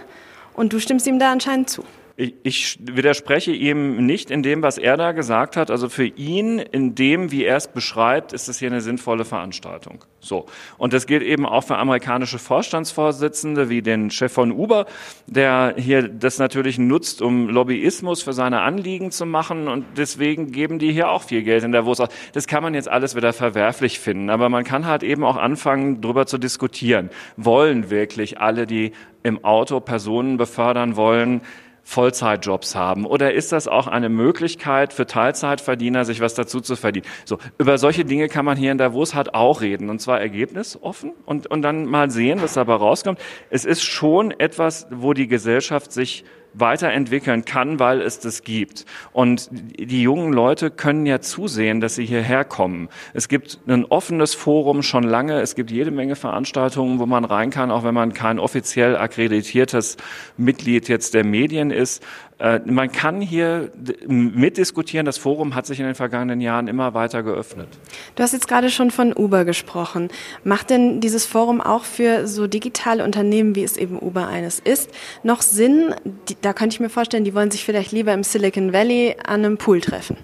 Und 0.54 0.72
du 0.72 0.80
stimmst 0.80 1.06
ihm 1.06 1.18
da 1.18 1.32
anscheinend 1.32 1.70
zu. 1.70 1.84
Ich, 2.20 2.34
ich 2.42 2.78
widerspreche 2.82 3.50
ihm 3.50 4.04
nicht 4.04 4.30
in 4.30 4.42
dem, 4.42 4.62
was 4.62 4.76
er 4.76 4.98
da 4.98 5.12
gesagt 5.12 5.56
hat. 5.56 5.70
Also 5.70 5.88
für 5.88 6.04
ihn, 6.04 6.58
in 6.58 6.94
dem, 6.94 7.32
wie 7.32 7.44
er 7.44 7.56
es 7.56 7.68
beschreibt, 7.68 8.34
ist 8.34 8.46
es 8.46 8.58
hier 8.58 8.68
eine 8.68 8.82
sinnvolle 8.82 9.24
Veranstaltung. 9.24 10.04
So. 10.20 10.44
Und 10.76 10.92
das 10.92 11.06
gilt 11.06 11.22
eben 11.22 11.46
auch 11.46 11.64
für 11.64 11.78
amerikanische 11.78 12.38
Vorstandsvorsitzende 12.38 13.70
wie 13.70 13.80
den 13.80 14.10
Chef 14.10 14.34
von 14.34 14.52
Uber, 14.52 14.84
der 15.28 15.76
hier 15.78 16.08
das 16.08 16.38
natürlich 16.38 16.78
nutzt, 16.78 17.22
um 17.22 17.48
Lobbyismus 17.48 18.22
für 18.22 18.34
seine 18.34 18.60
Anliegen 18.60 19.12
zu 19.12 19.24
machen. 19.24 19.66
Und 19.66 19.86
deswegen 19.96 20.52
geben 20.52 20.78
die 20.78 20.92
hier 20.92 21.08
auch 21.08 21.22
viel 21.22 21.42
Geld 21.42 21.64
in 21.64 21.72
der 21.72 21.86
Wurst. 21.86 22.06
Das 22.34 22.46
kann 22.46 22.62
man 22.62 22.74
jetzt 22.74 22.90
alles 22.90 23.16
wieder 23.16 23.32
verwerflich 23.32 23.98
finden. 23.98 24.28
Aber 24.28 24.50
man 24.50 24.64
kann 24.64 24.84
halt 24.84 25.02
eben 25.02 25.24
auch 25.24 25.38
anfangen, 25.38 26.02
darüber 26.02 26.26
zu 26.26 26.36
diskutieren. 26.36 27.08
Wollen 27.38 27.88
wirklich 27.88 28.38
alle, 28.38 28.66
die 28.66 28.92
im 29.22 29.42
Auto 29.42 29.80
Personen 29.80 30.36
befördern 30.36 30.96
wollen, 30.96 31.40
Vollzeitjobs 31.82 32.74
haben? 32.74 33.06
Oder 33.06 33.34
ist 33.34 33.52
das 33.52 33.68
auch 33.68 33.86
eine 33.86 34.08
Möglichkeit 34.08 34.92
für 34.92 35.06
Teilzeitverdiener, 35.06 36.04
sich 36.04 36.20
was 36.20 36.34
dazu 36.34 36.60
zu 36.60 36.76
verdienen? 36.76 37.06
So, 37.24 37.38
über 37.58 37.78
solche 37.78 38.04
Dinge 38.04 38.28
kann 38.28 38.44
man 38.44 38.56
hier 38.56 38.72
in 38.72 38.78
Davos 38.78 39.14
halt 39.14 39.34
auch 39.34 39.60
reden 39.60 39.90
und 39.90 40.00
zwar 40.00 40.20
ergebnisoffen 40.20 41.12
und, 41.26 41.46
und 41.46 41.62
dann 41.62 41.86
mal 41.86 42.10
sehen, 42.10 42.42
was 42.42 42.54
dabei 42.54 42.74
rauskommt. 42.74 43.18
Es 43.50 43.64
ist 43.64 43.82
schon 43.82 44.30
etwas, 44.32 44.86
wo 44.90 45.12
die 45.12 45.28
Gesellschaft 45.28 45.92
sich 45.92 46.24
weiterentwickeln 46.54 47.44
kann, 47.44 47.78
weil 47.78 48.00
es 48.00 48.18
das 48.18 48.42
gibt. 48.42 48.84
Und 49.12 49.48
die 49.52 50.02
jungen 50.02 50.32
Leute 50.32 50.70
können 50.70 51.06
ja 51.06 51.20
zusehen, 51.20 51.80
dass 51.80 51.94
sie 51.94 52.06
hierher 52.06 52.44
kommen. 52.44 52.88
Es 53.14 53.28
gibt 53.28 53.60
ein 53.66 53.84
offenes 53.84 54.34
Forum 54.34 54.82
schon 54.82 55.04
lange. 55.04 55.40
Es 55.40 55.54
gibt 55.54 55.70
jede 55.70 55.90
Menge 55.90 56.16
Veranstaltungen, 56.16 56.98
wo 56.98 57.06
man 57.06 57.24
rein 57.24 57.50
kann, 57.50 57.70
auch 57.70 57.84
wenn 57.84 57.94
man 57.94 58.12
kein 58.12 58.38
offiziell 58.38 58.96
akkreditiertes 58.96 59.96
Mitglied 60.36 60.88
jetzt 60.88 61.14
der 61.14 61.24
Medien 61.24 61.70
ist. 61.70 62.02
Äh, 62.40 62.60
man 62.64 62.90
kann 62.90 63.20
hier 63.20 63.70
mitdiskutieren. 64.06 65.04
Das 65.04 65.18
Forum 65.18 65.54
hat 65.54 65.66
sich 65.66 65.78
in 65.78 65.84
den 65.84 65.94
vergangenen 65.94 66.40
Jahren 66.40 66.68
immer 66.68 66.94
weiter 66.94 67.22
geöffnet. 67.22 67.68
Du 68.16 68.22
hast 68.22 68.32
jetzt 68.32 68.48
gerade 68.48 68.70
schon 68.70 68.90
von 68.90 69.12
Uber 69.12 69.44
gesprochen. 69.44 70.08
Macht 70.42 70.70
denn 70.70 71.00
dieses 71.02 71.26
Forum 71.26 71.60
auch 71.60 71.84
für 71.84 72.26
so 72.26 72.46
digitale 72.46 73.04
Unternehmen, 73.04 73.54
wie 73.56 73.62
es 73.62 73.76
eben 73.76 74.00
Uber 74.00 74.26
eines 74.26 74.58
ist, 74.58 74.90
noch 75.22 75.42
Sinn? 75.42 75.94
Da 76.40 76.54
könnte 76.54 76.74
ich 76.74 76.80
mir 76.80 76.88
vorstellen, 76.88 77.24
die 77.24 77.34
wollen 77.34 77.50
sich 77.50 77.64
vielleicht 77.64 77.92
lieber 77.92 78.14
im 78.14 78.22
Silicon 78.22 78.72
Valley 78.72 79.16
an 79.22 79.44
einem 79.44 79.58
Pool 79.58 79.82
treffen. 79.82 80.16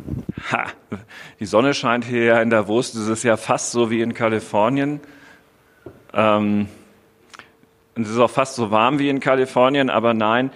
Ha, 0.51 0.67
die 1.39 1.47
Sonne 1.47 1.75
scheint 1.75 2.07
hier 2.07 2.41
in 2.41 2.49
Davos. 2.49 2.93
Das 2.93 3.09
ist 3.09 3.25
ja 3.25 3.37
fast 3.37 3.73
so 3.73 3.91
wie 3.91 4.01
in 4.01 4.15
Kalifornien. 4.15 5.01
Ähm, 6.15 6.69
es 7.95 8.09
ist 8.09 8.19
auch 8.19 8.31
fast 8.31 8.57
so 8.57 8.71
warm 8.71 8.99
wie 8.99 9.11
in 9.11 9.21
Kalifornien, 9.21 9.91
aber 9.91 10.15
nein, 10.15 10.51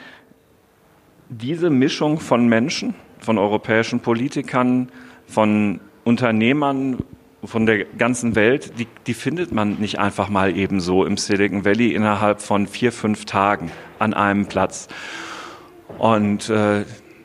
diese 1.31 1.71
Mischung 1.71 2.19
von 2.19 2.49
Menschen, 2.49 2.95
von 3.21 3.39
europäischen 3.39 4.01
Politikern, 4.01 4.91
von 5.27 5.81
Unternehmern, 6.05 6.99
von 7.45 7.65
der 7.65 7.85
ganzen 7.85 8.35
Welt, 8.35 8.79
die, 8.79 8.87
die 9.07 9.15
findet 9.15 9.53
man 9.53 9.77
nicht 9.79 9.99
einfach 9.99 10.29
mal 10.29 10.55
ebenso 10.57 11.07
im 11.07 11.17
Silicon 11.17 11.65
Valley 11.65 11.95
innerhalb 11.95 12.43
von 12.43 12.67
vier, 12.67 12.93
fünf 12.93 13.25
Tagen 13.25 13.71
an 13.99 14.13
einem 14.13 14.47
Platz. 14.47 14.89
Und 15.99 16.51
äh, 16.51 16.85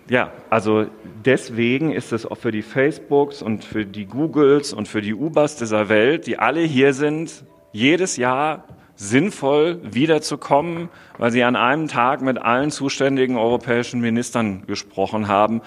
ja, 0.09 0.31
also 0.49 0.85
deswegen 1.25 1.91
ist 1.91 2.13
es 2.13 2.25
auch 2.25 2.37
für 2.37 2.51
die 2.51 2.61
Facebooks 2.61 3.41
und 3.41 3.65
für 3.65 3.85
die 3.85 4.05
Googles 4.05 4.71
und 4.71 4.87
für 4.87 5.01
die 5.01 5.15
Ubers 5.15 5.57
dieser 5.57 5.89
Welt, 5.89 6.27
die 6.27 6.37
alle 6.37 6.61
hier 6.61 6.93
sind, 6.93 7.43
jedes 7.73 8.15
Jahr 8.15 8.65
sinnvoll 8.95 9.79
wiederzukommen, 9.83 10.89
weil 11.17 11.31
sie 11.31 11.43
an 11.43 11.55
einem 11.55 11.87
Tag 11.87 12.21
mit 12.21 12.37
allen 12.37 12.71
zuständigen 12.71 13.37
europäischen 13.37 14.01
Ministern 14.01 14.65
gesprochen 14.67 15.27
haben 15.27 15.61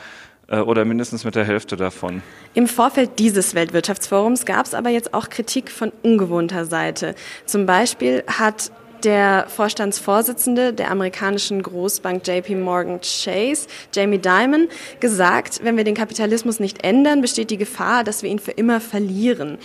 äh, 0.48 0.58
oder 0.58 0.84
mindestens 0.84 1.24
mit 1.24 1.34
der 1.34 1.44
Hälfte 1.44 1.76
davon. 1.76 2.22
Im 2.54 2.66
Vorfeld 2.66 3.18
dieses 3.18 3.54
Weltwirtschaftsforums 3.54 4.46
gab 4.46 4.66
es 4.66 4.74
aber 4.74 4.90
jetzt 4.90 5.14
auch 5.14 5.28
Kritik 5.28 5.70
von 5.70 5.92
ungewohnter 6.02 6.64
Seite. 6.64 7.14
Zum 7.44 7.66
Beispiel 7.66 8.24
hat 8.26 8.70
der 9.04 9.46
Vorstandsvorsitzende 9.48 10.72
der 10.72 10.90
amerikanischen 10.90 11.62
Großbank 11.62 12.26
JP 12.26 12.56
Morgan 12.56 13.00
Chase, 13.00 13.68
Jamie 13.94 14.18
Dimon, 14.18 14.68
gesagt, 15.00 15.60
wenn 15.62 15.76
wir 15.76 15.84
den 15.84 15.94
Kapitalismus 15.94 16.58
nicht 16.58 16.84
ändern, 16.84 17.20
besteht 17.20 17.50
die 17.50 17.58
Gefahr, 17.58 18.02
dass 18.02 18.22
wir 18.22 18.30
ihn 18.30 18.38
für 18.38 18.50
immer 18.50 18.80
verlieren. 18.80 19.58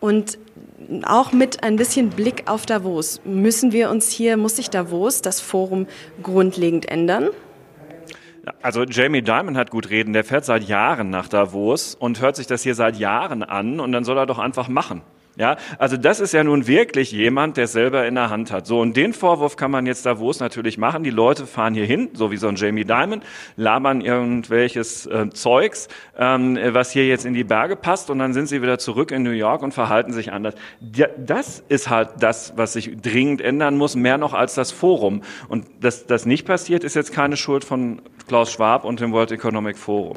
Und 0.00 0.38
auch 1.04 1.32
mit 1.32 1.62
ein 1.62 1.76
bisschen 1.76 2.10
Blick 2.10 2.44
auf 2.46 2.66
Davos. 2.66 3.20
Müssen 3.24 3.72
wir 3.72 3.90
uns 3.90 4.10
hier, 4.10 4.36
muss 4.36 4.56
sich 4.56 4.70
Davos, 4.70 5.22
das 5.22 5.40
Forum, 5.40 5.86
grundlegend 6.22 6.86
ändern? 6.86 7.30
Also 8.62 8.84
Jamie 8.84 9.22
Dimon 9.22 9.56
hat 9.56 9.70
gut 9.70 9.90
reden, 9.90 10.12
der 10.12 10.24
fährt 10.24 10.44
seit 10.44 10.64
Jahren 10.64 11.10
nach 11.10 11.28
Davos 11.28 11.94
und 11.94 12.20
hört 12.20 12.36
sich 12.36 12.46
das 12.46 12.62
hier 12.62 12.74
seit 12.74 12.96
Jahren 12.96 13.42
an 13.42 13.80
und 13.80 13.92
dann 13.92 14.04
soll 14.04 14.18
er 14.18 14.26
doch 14.26 14.38
einfach 14.38 14.68
machen. 14.68 15.02
Ja, 15.36 15.56
also 15.78 15.96
das 15.96 16.20
ist 16.20 16.32
ja 16.32 16.44
nun 16.44 16.68
wirklich 16.68 17.10
jemand, 17.10 17.56
der 17.56 17.64
es 17.64 17.72
selber 17.72 18.06
in 18.06 18.14
der 18.14 18.30
Hand 18.30 18.52
hat. 18.52 18.66
So, 18.66 18.80
und 18.80 18.96
den 18.96 19.12
Vorwurf 19.12 19.56
kann 19.56 19.70
man 19.70 19.84
jetzt 19.84 20.06
Davos 20.06 20.38
natürlich 20.38 20.78
machen. 20.78 21.02
Die 21.02 21.10
Leute 21.10 21.46
fahren 21.46 21.74
hier 21.74 21.86
hin, 21.86 22.10
so 22.12 22.30
wie 22.30 22.36
so 22.36 22.46
ein 22.46 22.54
Jamie 22.54 22.84
Dimon, 22.84 23.20
labern 23.56 24.00
irgendwelches 24.00 25.06
äh, 25.06 25.30
Zeugs, 25.30 25.88
ähm, 26.16 26.56
was 26.68 26.92
hier 26.92 27.06
jetzt 27.08 27.26
in 27.26 27.34
die 27.34 27.42
Berge 27.42 27.74
passt, 27.74 28.10
und 28.10 28.20
dann 28.20 28.32
sind 28.32 28.46
sie 28.46 28.62
wieder 28.62 28.78
zurück 28.78 29.10
in 29.10 29.24
New 29.24 29.30
York 29.30 29.62
und 29.62 29.74
verhalten 29.74 30.12
sich 30.12 30.30
anders. 30.30 30.54
Das 31.16 31.64
ist 31.68 31.90
halt 31.90 32.10
das, 32.20 32.52
was 32.56 32.74
sich 32.74 32.96
dringend 33.02 33.40
ändern 33.40 33.76
muss, 33.76 33.96
mehr 33.96 34.18
noch 34.18 34.34
als 34.34 34.54
das 34.54 34.70
Forum. 34.70 35.22
Und 35.48 35.66
dass 35.80 36.06
das 36.06 36.26
nicht 36.26 36.46
passiert, 36.46 36.84
ist 36.84 36.94
jetzt 36.94 37.12
keine 37.12 37.36
Schuld 37.36 37.64
von 37.64 38.00
Klaus 38.26 38.52
Schwab 38.52 38.84
und 38.84 39.00
dem 39.00 39.12
World 39.12 39.32
Economic 39.32 39.76
Forum. 39.76 40.16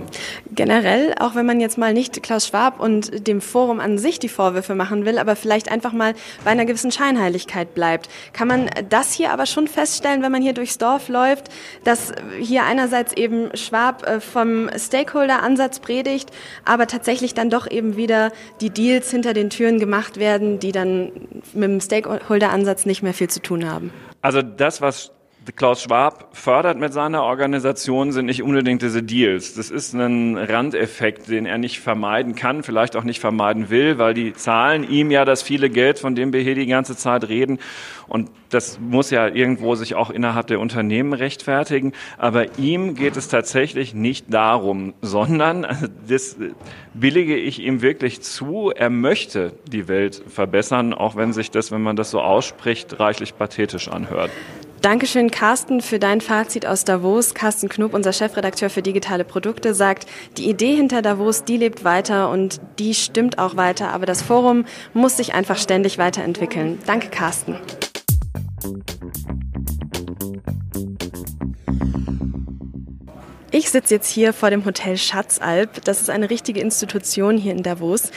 Generell, 0.52 1.14
auch 1.20 1.36
wenn 1.36 1.46
man 1.46 1.60
jetzt 1.60 1.78
mal 1.78 1.94
nicht 1.94 2.24
Klaus 2.24 2.48
Schwab 2.48 2.80
und 2.80 3.28
dem 3.28 3.42
Forum 3.42 3.80
an 3.80 3.98
sich 3.98 4.20
die 4.20 4.30
Vorwürfe 4.30 4.76
machen 4.76 5.06
will, 5.06 5.07
aber 5.16 5.36
vielleicht 5.36 5.72
einfach 5.72 5.94
mal 5.94 6.14
bei 6.44 6.52
einer 6.52 6.66
gewissen 6.66 6.92
Scheinheiligkeit 6.92 7.74
bleibt, 7.74 8.10
kann 8.34 8.48
man 8.48 8.70
das 8.90 9.14
hier 9.14 9.32
aber 9.32 9.46
schon 9.46 9.68
feststellen, 9.68 10.22
wenn 10.22 10.32
man 10.32 10.42
hier 10.42 10.54
durchs 10.54 10.78
Dorf 10.78 11.10
läuft, 11.10 11.50
dass 11.84 12.12
hier 12.40 12.64
einerseits 12.64 13.14
eben 13.14 13.56
Schwab 13.56 14.06
äh, 14.08 14.20
vom 14.20 14.70
Stakeholder-Ansatz 14.78 15.80
predigt, 15.80 16.32
aber 16.66 16.88
tatsächlich 16.88 17.34
dann 17.34 17.50
doch 17.50 17.70
eben 17.70 17.96
wieder 17.96 18.32
die 18.62 18.70
Deals 18.70 19.12
hinter 19.12 19.34
den 19.34 19.50
Türen 19.50 19.80
gemacht 19.80 20.18
werden, 20.18 20.60
die 20.60 20.72
dann 20.72 21.12
mit 21.54 21.70
dem 21.70 21.82
Stakeholder-Ansatz 21.82 22.86
nicht 22.86 23.04
mehr 23.04 23.14
viel 23.14 23.30
zu 23.30 23.42
tun 23.42 23.70
haben. 23.70 23.92
Also 24.22 24.42
das, 24.42 24.82
was 24.82 25.12
Klaus 25.56 25.84
Schwab 25.84 26.30
fördert 26.34 26.78
mit 26.78 26.94
seiner 26.94 27.24
Organisation, 27.24 28.12
sind 28.12 28.26
nicht 28.26 28.44
unbedingt 28.44 28.82
diese 28.82 29.02
Deals. 29.02 29.54
Das 29.54 29.70
ist 29.70 29.94
ein 29.94 30.38
Randeffekt, 30.38 31.30
den 31.30 31.46
er 31.46 31.58
nicht 31.58 31.80
vermeiden 31.80 32.36
kann, 32.36 32.64
vielleicht 32.64 32.96
auch 32.96 33.04
nicht 33.04 33.20
vermeiden 33.20 33.70
will, 33.70 33.98
weil 33.98 34.14
die 34.14 34.34
zahlen 34.34 34.90
ihm 34.90 35.10
ja 35.10 35.26
das 35.26 35.42
viele 35.42 35.70
Geld, 35.70 36.00
von 36.00 36.16
dem 36.16 36.34
wir 36.34 36.42
hier 36.42 36.56
die 36.56 36.66
ganze 36.66 36.96
Zeit 36.96 37.30
reden. 37.30 37.60
Und 38.08 38.30
das 38.50 38.80
muss 38.80 39.10
ja 39.10 39.28
irgendwo 39.28 39.76
sich 39.76 39.96
auch 39.96 40.10
innerhalb 40.10 40.48
der 40.48 40.60
Unternehmen 40.60 41.14
rechtfertigen. 41.14 41.94
Aber 42.18 42.58
ihm 42.58 42.96
geht 42.96 43.18
es 43.18 43.28
tatsächlich 43.28 43.94
nicht 43.94 44.34
darum, 44.34 44.94
sondern, 45.02 45.68
das 46.08 46.38
billige 46.94 47.36
ich 47.36 47.60
ihm 47.60 47.82
wirklich 47.82 48.22
zu, 48.22 48.72
er 48.76 48.90
möchte 48.90 49.54
die 49.68 49.88
Welt 49.88 50.24
verbessern, 50.28 50.94
auch 50.94 51.16
wenn 51.16 51.34
sich 51.34 51.52
das, 51.52 51.72
wenn 51.72 51.82
man 51.82 51.96
das 51.96 52.12
so 52.12 52.22
ausspricht, 52.22 53.00
reichlich 53.00 53.38
pathetisch 53.38 53.88
anhört. 53.88 54.32
Dankeschön, 54.82 55.32
Carsten, 55.32 55.82
für 55.82 55.98
dein 55.98 56.22
Fazit 56.22 56.66
aus 56.66 56.84
Davos. 56.84 57.34
Carsten 57.34 57.68
Knupp, 57.68 57.94
unser 57.94 58.14
Chefredakteur 58.14 58.70
für 58.70 58.82
digitale 58.82 59.24
Produkte, 59.24 59.74
sagt, 59.74 60.06
die 60.38 60.50
Idee 60.50 60.76
hinter 60.76 61.02
Davos, 61.02 61.44
die 61.44 61.58
lebt 61.58 61.84
weiter 61.84 62.30
und 62.30 62.62
die 62.78 62.94
stimmt 62.94 63.40
auch 63.40 63.56
weiter, 63.56 63.90
aber 63.90 64.06
das 64.06 64.22
Forum 64.22 64.66
muss 64.94 65.18
sich 65.18 65.34
einfach 65.34 65.58
ständig 65.58 65.98
weiterentwickeln. 65.98 66.80
Danke, 66.86 67.10
Carsten. 67.10 67.56
Ich 73.50 73.72
sitze 73.72 73.96
jetzt 73.96 74.10
hier 74.10 74.34
vor 74.34 74.52
dem 74.52 74.66
Hotel 74.66 74.98
Schatzalp. 74.98 75.84
Das 75.86 76.02
ist 76.02 76.12
eine 76.12 76.30
richtige 76.30 76.60
Institution 76.60 77.38
hier 77.38 77.54
in 77.54 77.64
Davos. 77.64 78.12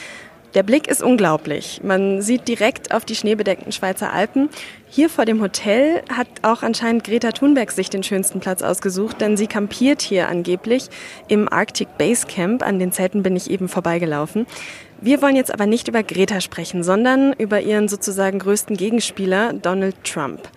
Der 0.54 0.64
Blick 0.64 0.88
ist 0.88 1.00
unglaublich. 1.00 1.80
Man 1.84 2.22
sieht 2.22 2.48
direkt 2.48 2.92
auf 2.92 3.04
die 3.04 3.14
schneebedeckten 3.14 3.70
Schweizer 3.70 4.12
Alpen. 4.12 4.48
Hier 4.88 5.08
vor 5.08 5.24
dem 5.24 5.40
Hotel 5.40 6.02
hat 6.12 6.26
auch 6.42 6.64
anscheinend 6.64 7.04
Greta 7.04 7.30
Thunberg 7.30 7.70
sich 7.70 7.88
den 7.88 8.02
schönsten 8.02 8.40
Platz 8.40 8.60
ausgesucht, 8.60 9.20
denn 9.20 9.36
sie 9.36 9.46
kampiert 9.46 10.02
hier 10.02 10.28
angeblich 10.28 10.88
im 11.28 11.50
Arctic 11.52 11.96
Base 11.98 12.26
Camp. 12.26 12.66
An 12.66 12.80
den 12.80 12.90
Zelten 12.90 13.22
bin 13.22 13.36
ich 13.36 13.48
eben 13.48 13.68
vorbeigelaufen. 13.68 14.46
Wir 15.00 15.22
wollen 15.22 15.36
jetzt 15.36 15.54
aber 15.54 15.66
nicht 15.66 15.86
über 15.86 16.02
Greta 16.02 16.40
sprechen, 16.40 16.82
sondern 16.82 17.32
über 17.34 17.60
ihren 17.60 17.86
sozusagen 17.88 18.40
größten 18.40 18.76
Gegenspieler, 18.76 19.52
Donald 19.52 20.02
Trump. 20.02 20.48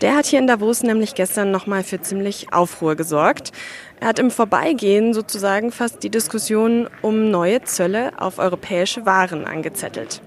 Der 0.00 0.16
hat 0.16 0.24
hier 0.24 0.38
in 0.38 0.46
Davos 0.46 0.82
nämlich 0.82 1.14
gestern 1.14 1.50
nochmal 1.50 1.84
für 1.84 2.00
ziemlich 2.00 2.52
Aufruhr 2.54 2.96
gesorgt. 2.96 3.52
Er 4.00 4.08
hat 4.08 4.18
im 4.18 4.30
Vorbeigehen 4.30 5.12
sozusagen 5.12 5.72
fast 5.72 6.02
die 6.02 6.08
Diskussion 6.08 6.88
um 7.02 7.30
neue 7.30 7.62
Zölle 7.64 8.12
auf 8.18 8.38
europäische 8.38 9.04
Waren 9.04 9.44
angezettelt. 9.44 10.22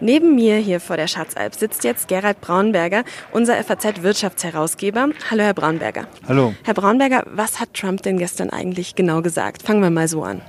Neben 0.00 0.34
mir 0.34 0.56
hier 0.56 0.80
vor 0.80 0.96
der 0.96 1.06
Schatzalp 1.06 1.54
sitzt 1.54 1.84
jetzt 1.84 2.08
Gerald 2.08 2.40
Braunberger, 2.40 3.04
unser 3.30 3.54
FAZ-Wirtschaftsherausgeber. 3.62 5.10
Hallo, 5.30 5.42
Herr 5.44 5.54
Braunberger. 5.54 6.08
Hallo. 6.26 6.52
Herr 6.64 6.74
Braunberger, 6.74 7.22
was 7.26 7.60
hat 7.60 7.72
Trump 7.72 8.02
denn 8.02 8.18
gestern 8.18 8.50
eigentlich 8.50 8.96
genau 8.96 9.22
gesagt? 9.22 9.62
Fangen 9.62 9.80
wir 9.80 9.90
mal 9.90 10.08
so 10.08 10.24
an. 10.24 10.42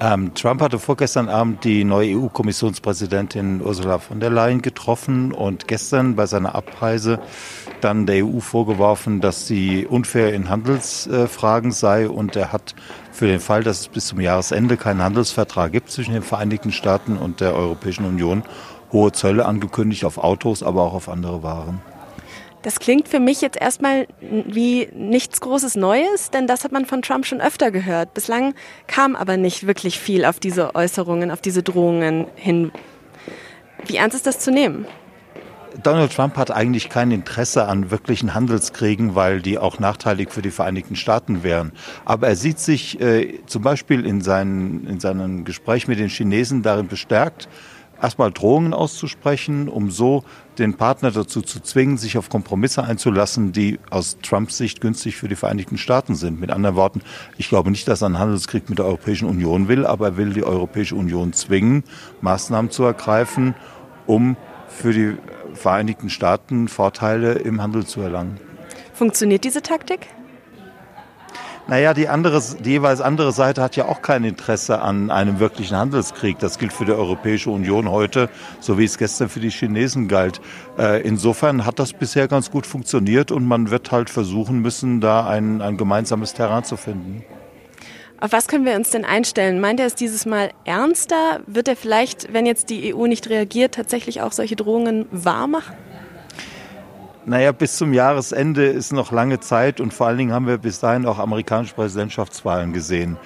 Ähm, 0.00 0.32
Trump 0.34 0.62
hatte 0.62 0.78
vorgestern 0.78 1.28
Abend 1.28 1.64
die 1.64 1.82
neue 1.82 2.16
EU-Kommissionspräsidentin 2.16 3.60
Ursula 3.60 3.98
von 3.98 4.20
der 4.20 4.30
Leyen 4.30 4.62
getroffen 4.62 5.32
und 5.32 5.66
gestern 5.66 6.14
bei 6.14 6.26
seiner 6.26 6.54
Abreise 6.54 7.18
dann 7.80 8.06
der 8.06 8.24
EU 8.24 8.38
vorgeworfen, 8.38 9.20
dass 9.20 9.48
sie 9.48 9.86
unfair 9.86 10.34
in 10.34 10.48
Handelsfragen 10.48 11.72
sei 11.72 12.08
und 12.08 12.36
er 12.36 12.52
hat 12.52 12.76
für 13.10 13.26
den 13.26 13.40
Fall, 13.40 13.64
dass 13.64 13.80
es 13.80 13.88
bis 13.88 14.06
zum 14.06 14.20
Jahresende 14.20 14.76
keinen 14.76 15.02
Handelsvertrag 15.02 15.72
gibt 15.72 15.90
zwischen 15.90 16.14
den 16.14 16.22
Vereinigten 16.22 16.70
Staaten 16.70 17.16
und 17.16 17.40
der 17.40 17.54
Europäischen 17.54 18.04
Union, 18.04 18.44
hohe 18.92 19.10
Zölle 19.10 19.46
angekündigt 19.46 20.04
auf 20.04 20.18
Autos, 20.18 20.62
aber 20.62 20.82
auch 20.82 20.94
auf 20.94 21.08
andere 21.08 21.42
Waren. 21.42 21.80
Das 22.62 22.80
klingt 22.80 23.08
für 23.08 23.20
mich 23.20 23.40
jetzt 23.40 23.60
erstmal 23.60 24.08
wie 24.20 24.88
nichts 24.92 25.40
Großes 25.40 25.76
Neues, 25.76 26.30
denn 26.30 26.46
das 26.46 26.64
hat 26.64 26.72
man 26.72 26.86
von 26.86 27.02
Trump 27.02 27.24
schon 27.24 27.40
öfter 27.40 27.70
gehört. 27.70 28.14
Bislang 28.14 28.54
kam 28.88 29.14
aber 29.14 29.36
nicht 29.36 29.66
wirklich 29.66 29.98
viel 29.98 30.24
auf 30.24 30.40
diese 30.40 30.74
Äußerungen, 30.74 31.30
auf 31.30 31.40
diese 31.40 31.62
Drohungen 31.62 32.26
hin. 32.34 32.72
Wie 33.86 33.96
ernst 33.96 34.16
ist 34.16 34.26
das 34.26 34.40
zu 34.40 34.50
nehmen? 34.50 34.86
Donald 35.82 36.12
Trump 36.12 36.36
hat 36.36 36.50
eigentlich 36.50 36.88
kein 36.88 37.10
Interesse 37.12 37.66
an 37.66 37.90
wirklichen 37.90 38.34
Handelskriegen, 38.34 39.14
weil 39.14 39.40
die 39.40 39.58
auch 39.58 39.78
nachteilig 39.78 40.30
für 40.30 40.42
die 40.42 40.50
Vereinigten 40.50 40.96
Staaten 40.96 41.42
wären. 41.42 41.72
Aber 42.04 42.26
er 42.28 42.36
sieht 42.36 42.58
sich 42.58 43.00
äh, 43.00 43.38
zum 43.46 43.62
Beispiel 43.62 44.04
in 44.04 44.20
seinen, 44.20 44.86
in 44.88 44.98
seinem 44.98 45.44
Gespräch 45.44 45.86
mit 45.86 46.00
den 46.00 46.08
Chinesen 46.08 46.62
darin 46.62 46.88
bestärkt, 46.88 47.48
erstmal 48.00 48.32
Drohungen 48.32 48.74
auszusprechen, 48.74 49.68
um 49.68 49.90
so 49.90 50.24
den 50.58 50.74
Partner 50.74 51.10
dazu 51.10 51.42
zu 51.42 51.60
zwingen, 51.60 51.98
sich 51.98 52.18
auf 52.18 52.28
Kompromisse 52.28 52.82
einzulassen, 52.82 53.52
die 53.52 53.78
aus 53.90 54.18
Trumps 54.22 54.56
Sicht 54.58 54.80
günstig 54.80 55.16
für 55.16 55.28
die 55.28 55.36
Vereinigten 55.36 55.78
Staaten 55.78 56.14
sind. 56.14 56.40
Mit 56.40 56.50
anderen 56.50 56.76
Worten, 56.76 57.02
ich 57.36 57.48
glaube 57.48 57.70
nicht, 57.70 57.86
dass 57.88 58.02
er 58.02 58.06
einen 58.06 58.18
Handelskrieg 58.18 58.68
mit 58.68 58.78
der 58.78 58.86
Europäischen 58.86 59.28
Union 59.28 59.68
will, 59.68 59.86
aber 59.86 60.06
er 60.06 60.16
will 60.16 60.32
die 60.32 60.44
Europäische 60.44 60.96
Union 60.96 61.32
zwingen, 61.32 61.84
Maßnahmen 62.20 62.70
zu 62.70 62.84
ergreifen, 62.84 63.54
um 64.06 64.36
für 64.68 64.92
die 64.92 65.16
Vereinigten 65.54 66.10
Staaten 66.10 66.68
Vorteile 66.68 67.32
im 67.32 67.62
Handel 67.62 67.86
zu 67.86 68.00
erlangen. 68.00 68.38
Funktioniert 68.92 69.44
diese 69.44 69.62
Taktik? 69.62 70.08
Naja, 71.68 71.92
die, 71.92 72.08
andere, 72.08 72.42
die 72.64 72.70
jeweils 72.70 73.02
andere 73.02 73.30
Seite 73.30 73.60
hat 73.60 73.76
ja 73.76 73.84
auch 73.84 74.00
kein 74.00 74.24
Interesse 74.24 74.80
an 74.80 75.10
einem 75.10 75.38
wirklichen 75.38 75.76
Handelskrieg. 75.76 76.38
Das 76.38 76.58
gilt 76.58 76.72
für 76.72 76.86
die 76.86 76.92
Europäische 76.92 77.50
Union 77.50 77.90
heute, 77.90 78.30
so 78.58 78.78
wie 78.78 78.84
es 78.84 78.96
gestern 78.96 79.28
für 79.28 79.40
die 79.40 79.50
Chinesen 79.50 80.08
galt. 80.08 80.40
Äh, 80.78 81.02
insofern 81.02 81.66
hat 81.66 81.78
das 81.78 81.92
bisher 81.92 82.26
ganz 82.26 82.50
gut 82.50 82.66
funktioniert 82.66 83.30
und 83.30 83.46
man 83.46 83.70
wird 83.70 83.92
halt 83.92 84.08
versuchen 84.08 84.60
müssen, 84.60 85.02
da 85.02 85.28
ein, 85.28 85.60
ein 85.60 85.76
gemeinsames 85.76 86.32
Terrain 86.32 86.64
zu 86.64 86.78
finden. 86.78 87.22
Auf 88.18 88.32
was 88.32 88.48
können 88.48 88.64
wir 88.64 88.74
uns 88.74 88.88
denn 88.88 89.04
einstellen? 89.04 89.60
Meint 89.60 89.78
er 89.78 89.86
es 89.86 89.94
dieses 89.94 90.24
Mal 90.24 90.52
ernster? 90.64 91.40
Wird 91.46 91.68
er 91.68 91.76
vielleicht, 91.76 92.32
wenn 92.32 92.46
jetzt 92.46 92.70
die 92.70 92.94
EU 92.94 93.06
nicht 93.06 93.28
reagiert, 93.28 93.74
tatsächlich 93.74 94.22
auch 94.22 94.32
solche 94.32 94.56
Drohungen 94.56 95.04
wahrmachen? 95.10 95.76
Naja, 97.28 97.52
bis 97.52 97.76
zum 97.76 97.92
Jahresende 97.92 98.64
ist 98.64 98.90
noch 98.90 99.12
lange 99.12 99.38
Zeit 99.38 99.82
und 99.82 99.92
vor 99.92 100.06
allen 100.06 100.16
Dingen 100.16 100.32
haben 100.32 100.46
wir 100.46 100.56
bis 100.56 100.80
dahin 100.80 101.04
auch 101.04 101.18
amerikanische 101.18 101.74
Präsidentschaftswahlen 101.74 102.72
gesehen. 102.72 103.18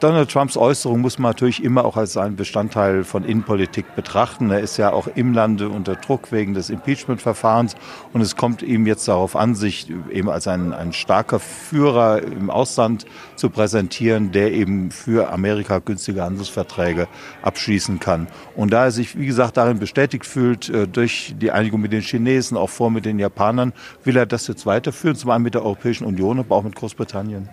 Donald 0.00 0.30
Trumps 0.30 0.56
Äußerung 0.56 1.00
muss 1.00 1.18
man 1.18 1.30
natürlich 1.30 1.62
immer 1.62 1.84
auch 1.84 1.96
als 1.96 2.16
einen 2.16 2.36
Bestandteil 2.36 3.04
von 3.04 3.24
Innenpolitik 3.24 3.94
betrachten. 3.94 4.50
Er 4.50 4.60
ist 4.60 4.76
ja 4.76 4.92
auch 4.92 5.06
im 5.06 5.32
Lande 5.32 5.68
unter 5.68 5.96
Druck 5.96 6.32
wegen 6.32 6.54
des 6.54 6.70
Impeachment-Verfahrens 6.70 7.74
und 8.12 8.20
es 8.20 8.36
kommt 8.36 8.62
ihm 8.62 8.86
jetzt 8.86 9.06
darauf 9.08 9.36
an, 9.36 9.54
sich 9.54 9.92
eben 10.10 10.28
als 10.30 10.46
ein, 10.48 10.72
ein 10.72 10.92
starker 10.92 11.40
Führer 11.40 12.22
im 12.22 12.50
Ausland 12.50 13.06
zu 13.36 13.50
präsentieren, 13.50 14.32
der 14.32 14.52
eben 14.52 14.90
für 14.90 15.32
Amerika 15.32 15.78
günstige 15.78 16.22
Handelsverträge 16.22 17.08
abschließen 17.42 18.00
kann. 18.00 18.28
Und 18.56 18.72
da 18.72 18.84
er 18.84 18.90
sich, 18.90 19.18
wie 19.18 19.26
gesagt, 19.26 19.56
darin 19.56 19.78
bestätigt 19.78 20.26
fühlt 20.26 20.68
äh, 20.68 20.88
durch 20.88 21.34
die 21.40 21.50
Einigung 21.50 21.80
mit 21.80 21.92
den 21.92 22.02
Chinesen, 22.02 22.56
auch 22.56 22.70
vor 22.70 22.90
mit 22.90 23.04
den 23.04 23.18
Japanern, 23.18 23.72
will 24.04 24.16
er 24.16 24.26
das 24.26 24.46
jetzt 24.46 24.66
weiterführen, 24.66 25.16
zum 25.16 25.30
einen 25.30 25.44
mit 25.44 25.54
der 25.54 25.64
Europäischen 25.64 26.04
Union, 26.04 26.38
aber 26.38 26.56
auch 26.56 26.62
mit 26.62 26.74
Großbritannien. 26.74 27.48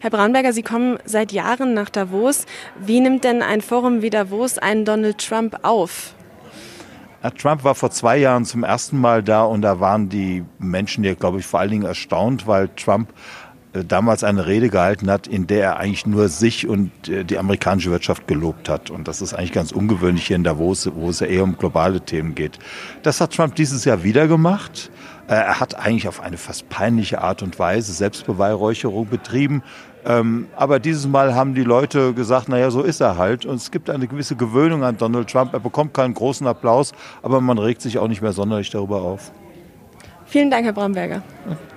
Herr 0.00 0.10
Braunberger, 0.10 0.52
Sie 0.52 0.62
kommen 0.62 0.98
seit 1.04 1.32
Jahren 1.32 1.74
nach 1.74 1.90
Davos. 1.90 2.46
Wie 2.78 3.00
nimmt 3.00 3.24
denn 3.24 3.42
ein 3.42 3.60
Forum 3.60 4.02
wie 4.02 4.10
Davos 4.10 4.58
einen 4.58 4.84
Donald 4.84 5.18
Trump 5.18 5.58
auf? 5.62 6.14
Trump 7.30 7.62
war 7.62 7.74
vor 7.74 7.90
zwei 7.90 8.16
Jahren 8.16 8.44
zum 8.44 8.64
ersten 8.64 9.00
Mal 9.00 9.22
da 9.22 9.44
und 9.44 9.62
da 9.62 9.78
waren 9.78 10.08
die 10.08 10.44
Menschen 10.58 11.04
ja, 11.04 11.14
glaube 11.14 11.38
ich, 11.38 11.46
vor 11.46 11.60
allen 11.60 11.70
Dingen 11.70 11.84
erstaunt, 11.84 12.48
weil 12.48 12.68
Trump 12.70 13.12
äh, 13.74 13.84
damals 13.84 14.24
eine 14.24 14.46
Rede 14.46 14.68
gehalten 14.68 15.10
hat, 15.10 15.26
in 15.26 15.46
der 15.46 15.62
er 15.62 15.76
eigentlich 15.76 16.06
nur 16.06 16.28
sich 16.28 16.66
und 16.66 16.90
äh, 17.08 17.24
die 17.24 17.38
amerikanische 17.38 17.90
Wirtschaft 17.90 18.26
gelobt 18.26 18.68
hat. 18.68 18.90
Und 18.90 19.08
das 19.08 19.22
ist 19.22 19.34
eigentlich 19.34 19.52
ganz 19.52 19.72
ungewöhnlich 19.72 20.26
hier 20.26 20.36
in 20.36 20.44
Davos, 20.44 20.90
wo 20.94 21.10
es 21.10 21.20
ja 21.20 21.26
eher 21.26 21.44
um 21.44 21.56
globale 21.56 22.00
Themen 22.00 22.34
geht. 22.34 22.58
Das 23.02 23.20
hat 23.20 23.34
Trump 23.34 23.54
dieses 23.54 23.84
Jahr 23.84 24.02
wieder 24.02 24.26
gemacht. 24.26 24.90
Äh, 25.28 25.34
er 25.34 25.60
hat 25.60 25.74
eigentlich 25.74 26.08
auf 26.08 26.20
eine 26.20 26.36
fast 26.36 26.68
peinliche 26.68 27.22
Art 27.22 27.42
und 27.42 27.58
Weise 27.58 27.92
Selbstbeweihräucherung 27.92 29.08
betrieben. 29.08 29.62
Ähm, 30.04 30.48
aber 30.56 30.80
dieses 30.80 31.06
Mal 31.06 31.34
haben 31.34 31.54
die 31.54 31.62
Leute 31.62 32.12
gesagt, 32.12 32.48
naja, 32.48 32.70
so 32.70 32.82
ist 32.82 33.00
er 33.00 33.16
halt. 33.18 33.46
Und 33.46 33.56
es 33.56 33.70
gibt 33.70 33.88
eine 33.88 34.08
gewisse 34.08 34.34
Gewöhnung 34.34 34.82
an 34.82 34.96
Donald 34.96 35.30
Trump. 35.30 35.52
Er 35.54 35.60
bekommt 35.60 35.94
keinen 35.94 36.14
großen 36.14 36.46
Applaus, 36.46 36.92
aber 37.22 37.40
man 37.40 37.58
regt 37.58 37.82
sich 37.82 37.98
auch 37.98 38.08
nicht 38.08 38.22
mehr 38.22 38.32
sonderlich 38.32 38.70
darüber 38.70 39.02
auf. 39.02 39.30
Vielen 40.26 40.50
Dank, 40.50 40.64
Herr 40.64 40.72
Braunberger. 40.72 41.22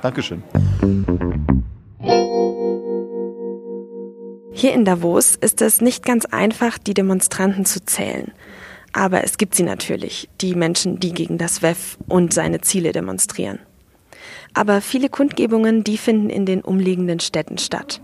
Dankeschön. 0.01 0.41
Hier 4.53 4.73
in 4.73 4.85
Davos 4.85 5.35
ist 5.35 5.61
es 5.61 5.81
nicht 5.81 6.05
ganz 6.05 6.25
einfach, 6.25 6.77
die 6.77 6.93
Demonstranten 6.93 7.65
zu 7.65 7.83
zählen. 7.85 8.31
Aber 8.95 9.25
es 9.25 9.37
gibt 9.37 9.55
sie 9.55 9.63
natürlich, 9.63 10.29
die 10.39 10.55
Menschen, 10.55 11.01
die 11.01 11.11
gegen 11.11 11.37
das 11.37 11.61
WEF 11.61 11.97
und 12.07 12.33
seine 12.33 12.61
Ziele 12.61 12.93
demonstrieren. 12.93 13.59
Aber 14.53 14.79
viele 14.79 15.09
Kundgebungen, 15.09 15.83
die 15.83 15.97
finden 15.97 16.29
in 16.29 16.45
den 16.45 16.61
umliegenden 16.61 17.19
Städten 17.19 17.57
statt. 17.57 17.99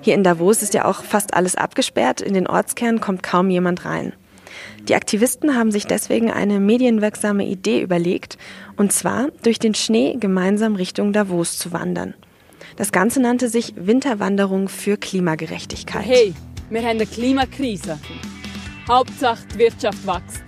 Hier 0.00 0.14
in 0.14 0.22
Davos 0.22 0.62
ist 0.62 0.72
ja 0.72 0.84
auch 0.84 1.02
fast 1.02 1.34
alles 1.34 1.56
abgesperrt, 1.56 2.20
in 2.20 2.34
den 2.34 2.46
Ortskernen 2.46 3.00
kommt 3.00 3.24
kaum 3.24 3.50
jemand 3.50 3.84
rein. 3.84 4.12
Die 4.88 4.94
Aktivisten 4.94 5.56
haben 5.56 5.72
sich 5.72 5.86
deswegen 5.88 6.30
eine 6.30 6.60
medienwirksame 6.60 7.44
Idee 7.44 7.80
überlegt, 7.80 8.38
und 8.76 8.92
zwar 8.92 9.30
durch 9.42 9.58
den 9.58 9.74
Schnee 9.74 10.16
gemeinsam 10.20 10.76
Richtung 10.76 11.12
Davos 11.12 11.58
zu 11.58 11.72
wandern. 11.72 12.14
Das 12.76 12.92
Ganze 12.92 13.20
nannte 13.20 13.48
sich 13.48 13.74
Winterwanderung 13.74 14.68
für 14.68 14.96
Klimagerechtigkeit. 14.96 16.06
Hey, 16.06 16.34
wir 16.70 16.82
haben 16.82 16.90
eine 16.90 17.06
Klimakrise. 17.06 17.98
Hauptsache 18.88 19.46
die 19.54 19.58
Wirtschaft 19.58 20.06
wächst. 20.06 20.42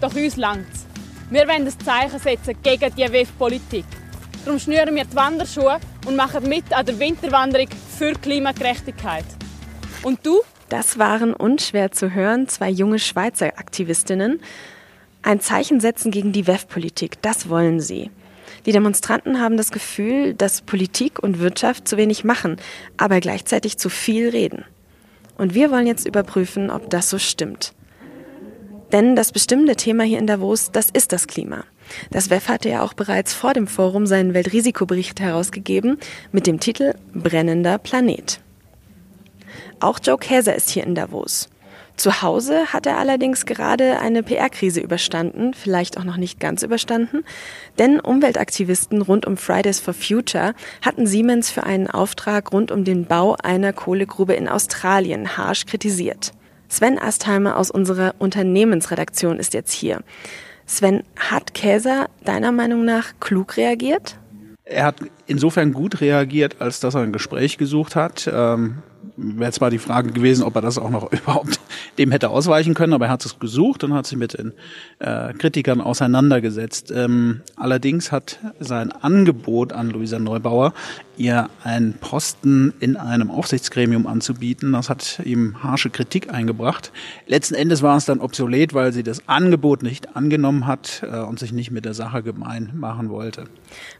Doch 0.00 0.14
uns 0.14 0.36
langt's. 0.36 0.86
Wir 1.30 1.46
wollen 1.46 1.66
ein 1.66 1.80
Zeichen 1.84 2.18
setzen 2.18 2.56
gegen 2.62 2.94
die 2.94 3.12
WEF-Politik. 3.12 3.84
Darum 4.44 4.58
schnüren 4.58 4.94
wir 4.94 5.04
die 5.04 5.14
Wanderschuhe 5.14 5.78
und 6.06 6.16
machen 6.16 6.48
mit 6.48 6.72
an 6.72 6.86
der 6.86 6.98
Winterwanderung 6.98 7.68
für 7.98 8.12
Klimagerechtigkeit. 8.12 9.24
Und 10.02 10.24
du? 10.24 10.40
Das 10.68 10.98
waren 10.98 11.34
unschwer 11.34 11.92
zu 11.92 12.14
hören 12.14 12.48
zwei 12.48 12.70
junge 12.70 12.98
Schweizer 12.98 13.58
Aktivistinnen. 13.58 14.40
Ein 15.22 15.40
Zeichen 15.40 15.80
setzen 15.80 16.10
gegen 16.10 16.32
die 16.32 16.46
WEF-Politik, 16.46 17.20
das 17.22 17.48
wollen 17.48 17.80
sie. 17.80 18.10
Die 18.66 18.72
Demonstranten 18.72 19.40
haben 19.40 19.56
das 19.56 19.70
Gefühl, 19.70 20.34
dass 20.34 20.62
Politik 20.62 21.18
und 21.18 21.40
Wirtschaft 21.40 21.86
zu 21.86 21.96
wenig 21.96 22.24
machen, 22.24 22.56
aber 22.96 23.20
gleichzeitig 23.20 23.78
zu 23.78 23.88
viel 23.88 24.28
reden. 24.30 24.64
Und 25.40 25.54
wir 25.54 25.70
wollen 25.70 25.86
jetzt 25.86 26.06
überprüfen, 26.06 26.70
ob 26.70 26.90
das 26.90 27.08
so 27.08 27.18
stimmt. 27.18 27.72
Denn 28.92 29.16
das 29.16 29.32
bestimmende 29.32 29.74
Thema 29.74 30.04
hier 30.04 30.18
in 30.18 30.26
Davos, 30.26 30.70
das 30.70 30.90
ist 30.90 31.12
das 31.12 31.26
Klima. 31.26 31.64
Das 32.10 32.28
WEF 32.28 32.48
hatte 32.48 32.68
ja 32.68 32.82
auch 32.82 32.92
bereits 32.92 33.32
vor 33.32 33.54
dem 33.54 33.66
Forum 33.66 34.06
seinen 34.06 34.34
Weltrisikobericht 34.34 35.18
herausgegeben 35.18 35.96
mit 36.30 36.46
dem 36.46 36.60
Titel 36.60 36.92
Brennender 37.14 37.78
Planet. 37.78 38.38
Auch 39.80 39.98
Joe 40.02 40.18
Käser 40.18 40.54
ist 40.54 40.68
hier 40.68 40.84
in 40.84 40.94
Davos. 40.94 41.48
Zu 42.00 42.22
Hause 42.22 42.72
hat 42.72 42.86
er 42.86 42.96
allerdings 42.96 43.44
gerade 43.44 44.00
eine 44.00 44.22
PR-Krise 44.22 44.80
überstanden, 44.80 45.52
vielleicht 45.52 45.98
auch 45.98 46.04
noch 46.04 46.16
nicht 46.16 46.40
ganz 46.40 46.62
überstanden, 46.62 47.24
denn 47.78 48.00
Umweltaktivisten 48.00 49.02
rund 49.02 49.26
um 49.26 49.36
Fridays 49.36 49.80
for 49.80 49.92
Future 49.92 50.54
hatten 50.80 51.06
Siemens 51.06 51.50
für 51.50 51.64
einen 51.64 51.88
Auftrag 51.88 52.54
rund 52.54 52.70
um 52.72 52.84
den 52.84 53.04
Bau 53.04 53.36
einer 53.42 53.74
Kohlegrube 53.74 54.32
in 54.32 54.48
Australien 54.48 55.36
harsch 55.36 55.66
kritisiert. 55.66 56.32
Sven 56.70 56.98
Astheimer 56.98 57.58
aus 57.58 57.70
unserer 57.70 58.14
Unternehmensredaktion 58.18 59.38
ist 59.38 59.52
jetzt 59.52 59.72
hier. 59.72 60.00
Sven, 60.64 61.02
hat 61.18 61.52
Käser 61.52 62.06
deiner 62.24 62.50
Meinung 62.50 62.86
nach 62.86 63.12
klug 63.20 63.58
reagiert? 63.58 64.16
Er 64.64 64.84
hat 64.84 64.96
insofern 65.26 65.74
gut 65.74 66.00
reagiert, 66.00 66.62
als 66.62 66.80
dass 66.80 66.94
er 66.94 67.02
ein 67.02 67.12
Gespräch 67.12 67.58
gesucht 67.58 67.94
hat. 67.94 68.26
Ähm 68.32 68.78
wäre 69.20 69.52
zwar 69.52 69.70
die 69.70 69.78
Frage 69.78 70.12
gewesen, 70.12 70.42
ob 70.42 70.56
er 70.56 70.62
das 70.62 70.78
auch 70.78 70.90
noch 70.90 71.12
überhaupt 71.12 71.60
dem 71.98 72.10
hätte 72.10 72.30
ausweichen 72.30 72.74
können, 72.74 72.92
aber 72.92 73.06
er 73.06 73.12
hat 73.12 73.24
es 73.24 73.38
gesucht 73.38 73.84
und 73.84 73.94
hat 73.94 74.06
sich 74.06 74.18
mit 74.18 74.38
den 74.38 74.52
äh, 74.98 75.32
Kritikern 75.34 75.80
auseinandergesetzt. 75.80 76.90
Ähm, 76.90 77.42
allerdings 77.56 78.12
hat 78.12 78.38
sein 78.58 78.92
Angebot 78.92 79.72
an 79.72 79.90
Luisa 79.90 80.18
Neubauer, 80.18 80.72
ihr 81.16 81.50
einen 81.64 81.94
Posten 81.94 82.72
in 82.80 82.96
einem 82.96 83.30
Aufsichtsgremium 83.30 84.06
anzubieten, 84.06 84.72
das 84.72 84.88
hat 84.88 85.20
ihm 85.24 85.62
harsche 85.62 85.90
Kritik 85.90 86.32
eingebracht. 86.32 86.92
Letzten 87.26 87.54
Endes 87.54 87.82
war 87.82 87.96
es 87.96 88.06
dann 88.06 88.20
obsolet, 88.20 88.72
weil 88.72 88.92
sie 88.92 89.02
das 89.02 89.28
Angebot 89.28 89.82
nicht 89.82 90.16
angenommen 90.16 90.66
hat 90.66 91.02
äh, 91.10 91.18
und 91.18 91.38
sich 91.38 91.52
nicht 91.52 91.70
mit 91.70 91.84
der 91.84 91.94
Sache 91.94 92.22
gemein 92.22 92.70
machen 92.74 93.10
wollte. 93.10 93.44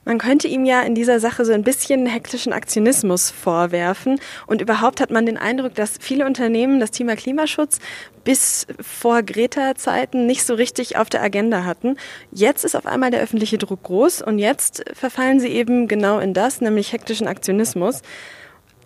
Man 0.05 0.19
könnte 0.19 0.49
ihm 0.49 0.65
ja 0.65 0.81
in 0.83 0.95
dieser 0.95 1.21
Sache 1.21 1.45
so 1.45 1.53
ein 1.53 1.63
bisschen 1.63 2.07
hektischen 2.07 2.53
Aktionismus 2.53 3.31
vorwerfen 3.31 4.19
und 4.47 4.63
überhaupt 4.63 5.01
hat 5.11 5.15
man 5.15 5.27
den 5.27 5.39
Eindruck, 5.39 5.75
dass 5.75 5.99
viele 6.01 6.25
Unternehmen 6.25 6.79
das 6.79 6.93
Thema 6.93 7.17
Klimaschutz 7.17 7.81
bis 8.23 8.69
vor 8.81 9.25
Greta-Zeiten 9.25 10.25
nicht 10.25 10.45
so 10.45 10.55
richtig 10.55 10.97
auf 10.97 11.11
der 11.11 11.21
Agenda 11.21 11.65
hatten. 11.65 11.97
Jetzt 12.31 12.65
ist 12.65 12.77
auf 12.77 12.87
einmal 12.87 13.11
der 13.11 13.21
öffentliche 13.21 13.59
Druck 13.59 13.83
groß 13.83 14.23
und 14.23 14.39
jetzt 14.39 14.85
verfallen 14.93 15.41
sie 15.41 15.49
eben 15.49 15.89
genau 15.89 16.21
in 16.21 16.33
das, 16.33 16.61
nämlich 16.61 16.93
hektischen 16.93 17.27
Aktionismus. 17.27 18.03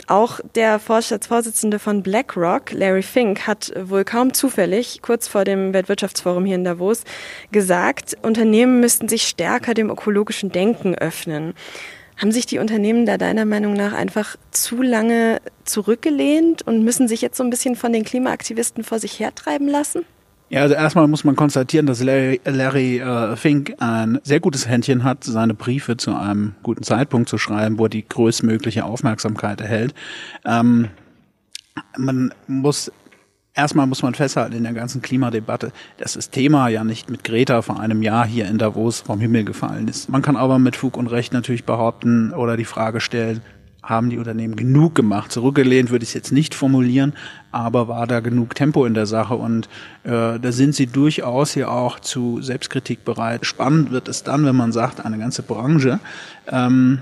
Auch 0.07 0.41
der 0.55 0.79
Vorstandsvorsitzende 0.79 1.79
von 1.79 2.03
BlackRock, 2.03 2.73
Larry 2.73 3.03
Fink, 3.03 3.47
hat 3.47 3.71
wohl 3.79 4.05
kaum 4.05 4.33
zufällig 4.33 5.03
kurz 5.03 5.29
vor 5.29 5.45
dem 5.45 5.75
Weltwirtschaftsforum 5.75 6.47
hier 6.47 6.57
in 6.57 6.65
Davos 6.65 7.05
gesagt, 7.53 8.17
Unternehmen 8.23 8.81
müssten 8.81 9.11
sich 9.11 9.25
stärker 9.25 9.75
dem 9.75 9.91
ökologischen 9.91 10.51
Denken 10.51 10.95
öffnen. 10.95 11.53
Haben 12.17 12.33
sich 12.33 12.47
die 12.47 12.59
Unternehmen 12.59 13.07
da 13.07 13.19
deiner 13.19 13.45
Meinung 13.45 13.75
nach 13.75 13.93
einfach 13.93 14.37
zu 14.51 14.83
lange 14.83 15.41
zurückgelehnt 15.65 16.63
und 16.63 16.85
müssen 16.85 17.09
sich 17.09 17.21
jetzt 17.21 17.37
so 17.37 17.43
ein 17.43 17.51
bisschen 17.51 17.75
von 17.75 17.93
den 17.93 18.05
Klimaaktivisten 18.05 18.85
vor 18.85 18.99
sich 18.99 19.19
hertreiben 19.19 19.69
lassen? 19.69 20.05
Ja, 20.51 20.61
also 20.61 20.75
erstmal 20.75 21.09
muss 21.09 21.25
man 21.25 21.35
konstatieren, 21.35 21.87
dass 21.87 22.03
Larry, 22.03 22.41
Larry 22.45 22.99
äh, 22.99 23.35
Fink 23.35 23.75
ein 23.81 24.21
sehr 24.23 24.41
gutes 24.41 24.69
Händchen 24.69 25.03
hat, 25.03 25.25
seine 25.25 25.55
Briefe 25.55 25.97
zu 25.97 26.15
einem 26.15 26.55
guten 26.63 26.85
Zeitpunkt 26.85 27.29
zu 27.29 27.39
schreiben, 27.39 27.79
wo 27.79 27.87
er 27.87 27.89
die 27.89 28.07
größtmögliche 28.07 28.85
Aufmerksamkeit 28.85 29.61
erhält. 29.61 29.95
Ähm, 30.45 30.91
man 31.97 32.33
muss 32.47 32.93
Erstmal 33.57 33.87
muss 33.87 34.03
man 34.03 34.15
festhalten 34.15 34.57
in 34.57 34.65
der 34.65 34.73
ganzen 34.73 35.01
Klimadebatte, 35.01 35.71
dass 35.99 36.15
das 36.15 36.31
Thema 36.31 36.67
ja 36.69 36.83
nicht 36.83 37.09
mit 37.09 37.23
Greta 37.23 37.63
vor 37.63 37.79
einem 37.79 38.03
Jahr 38.03 38.27
hier 38.27 38.47
in 38.47 38.59
Davos 38.59 39.01
vom 39.01 39.21
Himmel 39.21 39.45
gefallen 39.45 39.87
ist. 39.87 40.09
Man 40.09 40.23
kann 40.23 40.35
aber 40.35 40.59
mit 40.59 40.75
Fug 40.75 40.97
und 40.97 41.07
Recht 41.07 41.33
natürlich 41.33 41.65
behaupten 41.65 42.33
oder 42.33 42.57
die 42.57 42.65
Frage 42.65 43.01
stellen, 43.01 43.43
haben 43.81 44.11
die 44.11 44.19
Unternehmen 44.19 44.57
genug 44.57 44.97
gemacht. 44.97 45.31
Zurückgelehnt 45.31 45.91
würde 45.91 46.03
ich 46.03 46.11
es 46.11 46.15
jetzt 46.15 46.33
nicht 46.33 46.53
formulieren, 46.55 47.13
aber 47.53 47.87
war 47.87 48.09
da 48.09 48.19
genug 48.19 48.57
Tempo 48.57 48.87
in 48.87 48.95
der 48.95 49.07
Sache 49.07 49.35
und 49.37 49.69
äh, 50.03 50.41
da 50.41 50.51
sind 50.53 50.75
sie 50.75 50.89
durchaus 50.89 51.53
hier 51.53 51.71
auch 51.71 52.01
zu 52.01 52.43
Selbstkritik 52.43 53.05
bereit. 53.05 53.47
Spannend 53.47 53.93
wird 53.93 54.09
es 54.09 54.25
dann, 54.25 54.45
wenn 54.47 54.57
man 54.57 54.73
sagt, 54.73 55.05
eine 55.05 55.19
ganze 55.19 55.43
Branche 55.43 56.01
ähm, 56.51 57.01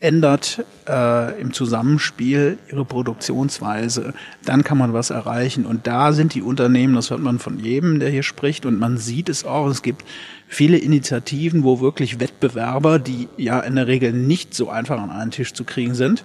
ändert 0.00 0.64
äh, 0.88 1.40
im 1.40 1.52
Zusammenspiel 1.52 2.58
ihre 2.70 2.84
Produktionsweise, 2.84 4.14
dann 4.44 4.64
kann 4.64 4.78
man 4.78 4.92
was 4.92 5.10
erreichen. 5.10 5.66
Und 5.66 5.86
da 5.86 6.12
sind 6.12 6.34
die 6.34 6.42
Unternehmen, 6.42 6.94
das 6.94 7.10
hört 7.10 7.20
man 7.20 7.38
von 7.38 7.58
jedem, 7.58 8.00
der 8.00 8.10
hier 8.10 8.22
spricht, 8.22 8.66
und 8.66 8.78
man 8.78 8.98
sieht 8.98 9.28
es 9.28 9.44
auch, 9.44 9.66
es 9.68 9.82
gibt 9.82 10.04
viele 10.46 10.78
Initiativen, 10.78 11.64
wo 11.64 11.80
wirklich 11.80 12.20
Wettbewerber, 12.20 12.98
die 12.98 13.28
ja 13.36 13.60
in 13.60 13.76
der 13.76 13.86
Regel 13.86 14.12
nicht 14.12 14.54
so 14.54 14.68
einfach 14.68 15.00
an 15.00 15.10
einen 15.10 15.30
Tisch 15.30 15.52
zu 15.52 15.64
kriegen 15.64 15.94
sind, 15.94 16.24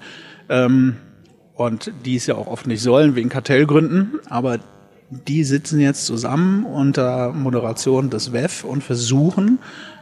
ähm, 0.49 0.97
und 1.55 1.91
die 2.05 2.15
es 2.15 2.25
ja 2.25 2.35
auch 2.35 2.47
oft 2.47 2.67
nicht 2.67 2.81
sollen 2.81 3.15
wegen 3.15 3.27
Kartellgründen, 3.27 4.19
aber 4.29 4.59
die 5.09 5.43
sitzen 5.43 5.79
jetzt 5.79 6.05
zusammen 6.05 6.65
unter 6.65 7.33
Moderation 7.33 8.09
des 8.09 8.31
WEF 8.31 8.63
und 8.63 8.83
versuchen, 8.83 9.59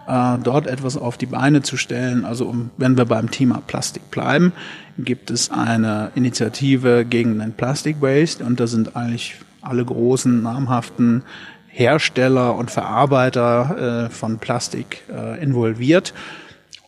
äh, 0.07 0.37
dort 0.43 0.67
etwas 0.67 0.97
auf 0.97 1.17
die 1.17 1.25
Beine 1.25 1.61
zu 1.61 1.77
stellen. 1.77 2.25
Also 2.25 2.45
um, 2.45 2.71
wenn 2.77 2.97
wir 2.97 3.05
beim 3.05 3.29
Thema 3.29 3.61
Plastik 3.65 4.09
bleiben, 4.09 4.53
gibt 4.97 5.29
es 5.29 5.51
eine 5.51 6.11
Initiative 6.15 7.05
gegen 7.05 7.39
den 7.39 7.53
Plastic 7.53 8.01
Waste 8.01 8.43
und 8.43 8.59
da 8.59 8.67
sind 8.67 8.95
eigentlich 8.95 9.35
alle 9.61 9.83
großen 9.83 10.41
namhaften 10.41 11.23
Hersteller 11.67 12.55
und 12.55 12.71
Verarbeiter 12.71 14.05
äh, 14.07 14.09
von 14.09 14.39
Plastik 14.39 15.03
äh, 15.13 15.41
involviert. 15.43 16.13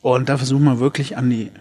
Und 0.01 0.29
da 0.29 0.37
versuchen 0.37 0.63
wir 0.63 0.79
wirklich 0.79 1.17
an 1.17 1.29
die 1.29 1.51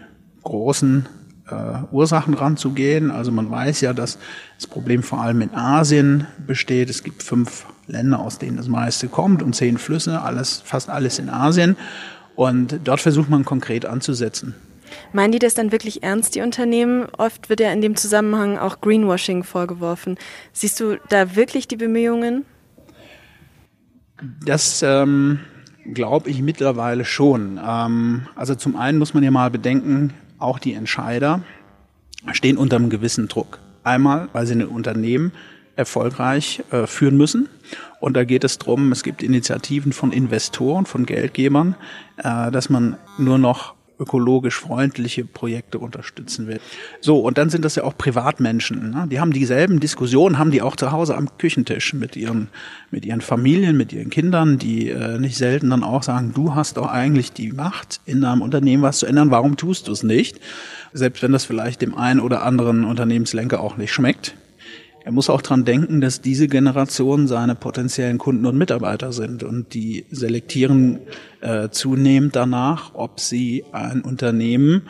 großen 0.43 1.07
äh, 1.51 1.93
Ursachen 1.93 2.33
ranzugehen. 2.33 3.11
Also 3.11 3.31
man 3.31 3.49
weiß 3.49 3.81
ja, 3.81 3.93
dass 3.93 4.17
das 4.55 4.67
Problem 4.67 5.03
vor 5.03 5.21
allem 5.21 5.41
in 5.41 5.53
Asien 5.53 6.27
besteht. 6.45 6.89
Es 6.89 7.03
gibt 7.03 7.23
fünf 7.23 7.65
Länder, 7.87 8.19
aus 8.19 8.37
denen 8.37 8.57
das 8.57 8.67
meiste 8.67 9.07
kommt 9.07 9.41
und 9.41 9.55
zehn 9.55 9.77
Flüsse, 9.77 10.21
alles, 10.21 10.61
fast 10.63 10.89
alles 10.89 11.19
in 11.19 11.29
Asien. 11.29 11.75
Und 12.35 12.79
dort 12.83 13.01
versucht 13.01 13.29
man 13.29 13.43
konkret 13.43 13.85
anzusetzen. 13.85 14.55
Meinen 15.13 15.31
die 15.31 15.39
das 15.39 15.53
dann 15.53 15.71
wirklich 15.71 16.03
ernst, 16.03 16.35
die 16.35 16.41
Unternehmen? 16.41 17.07
Oft 17.17 17.49
wird 17.49 17.59
ja 17.59 17.71
in 17.71 17.81
dem 17.81 17.95
Zusammenhang 17.95 18.57
auch 18.57 18.81
Greenwashing 18.81 19.43
vorgeworfen. 19.43 20.17
Siehst 20.53 20.79
du 20.79 20.97
da 21.09 21.35
wirklich 21.35 21.67
die 21.67 21.75
Bemühungen? 21.75 22.45
Das 24.45 24.81
ähm, 24.83 25.39
glaube 25.93 26.29
ich 26.29 26.41
mittlerweile 26.41 27.05
schon. 27.05 27.59
Ähm, 27.63 28.27
also 28.35 28.55
zum 28.55 28.75
einen 28.75 28.97
muss 28.97 29.13
man 29.13 29.23
ja 29.23 29.31
mal 29.31 29.49
bedenken, 29.49 30.13
auch 30.39 30.59
die 30.59 30.73
Entscheider 30.73 31.41
stehen 32.31 32.57
unter 32.57 32.77
einem 32.77 32.89
gewissen 32.89 33.27
Druck. 33.27 33.59
Einmal, 33.83 34.29
weil 34.33 34.45
sie 34.45 34.55
ein 34.55 34.65
Unternehmen 34.65 35.31
erfolgreich 35.75 36.61
äh, 36.71 36.85
führen 36.87 37.17
müssen. 37.17 37.47
Und 37.99 38.15
da 38.15 38.25
geht 38.25 38.43
es 38.43 38.57
darum, 38.57 38.91
es 38.91 39.03
gibt 39.03 39.23
Initiativen 39.23 39.93
von 39.93 40.11
Investoren, 40.11 40.85
von 40.85 41.05
Geldgebern, 41.05 41.75
äh, 42.17 42.51
dass 42.51 42.69
man 42.69 42.97
nur 43.17 43.37
noch 43.37 43.75
ökologisch 43.99 44.55
freundliche 44.55 45.25
Projekte 45.25 45.77
unterstützen 45.79 46.47
will. 46.47 46.59
So, 47.01 47.19
und 47.19 47.37
dann 47.37 47.49
sind 47.49 47.65
das 47.65 47.75
ja 47.75 47.83
auch 47.83 47.97
Privatmenschen. 47.97 48.91
Ne? 48.91 49.07
Die 49.11 49.19
haben 49.19 49.33
dieselben 49.33 49.79
Diskussionen, 49.79 50.37
haben 50.37 50.51
die 50.51 50.61
auch 50.61 50.75
zu 50.75 50.91
Hause 50.91 51.15
am 51.15 51.37
Küchentisch 51.37 51.93
mit 51.93 52.15
ihren, 52.15 52.47
mit 52.91 53.05
ihren 53.05 53.21
Familien, 53.21 53.77
mit 53.77 53.91
ihren 53.91 54.09
Kindern, 54.09 54.57
die 54.57 54.89
äh, 54.89 55.19
nicht 55.19 55.37
selten 55.37 55.69
dann 55.69 55.83
auch 55.83 56.03
sagen, 56.03 56.31
du 56.33 56.55
hast 56.55 56.77
doch 56.77 56.87
eigentlich 56.87 57.33
die 57.33 57.51
Macht, 57.51 57.99
in 58.05 58.23
einem 58.23 58.41
Unternehmen 58.41 58.83
was 58.83 58.99
zu 58.99 59.05
ändern, 59.05 59.31
warum 59.31 59.57
tust 59.57 59.87
du 59.87 59.91
es 59.91 60.03
nicht? 60.03 60.39
Selbst 60.93 61.21
wenn 61.21 61.31
das 61.31 61.45
vielleicht 61.45 61.81
dem 61.81 61.95
einen 61.95 62.19
oder 62.19 62.43
anderen 62.43 62.85
Unternehmenslenker 62.85 63.59
auch 63.59 63.77
nicht 63.77 63.93
schmeckt. 63.93 64.33
Er 65.05 65.11
muss 65.11 65.29
auch 65.29 65.41
dran 65.41 65.65
denken, 65.65 66.01
dass 66.01 66.21
diese 66.21 66.47
Generation 66.47 67.27
seine 67.27 67.55
potenziellen 67.55 68.17
Kunden 68.17 68.45
und 68.45 68.57
Mitarbeiter 68.57 69.13
sind 69.13 69.43
und 69.43 69.73
die 69.73 70.05
selektieren 70.11 70.99
äh, 71.41 71.69
zunehmend 71.69 72.35
danach, 72.35 72.91
ob 72.93 73.19
sie 73.19 73.63
ein 73.71 74.01
Unternehmen 74.01 74.83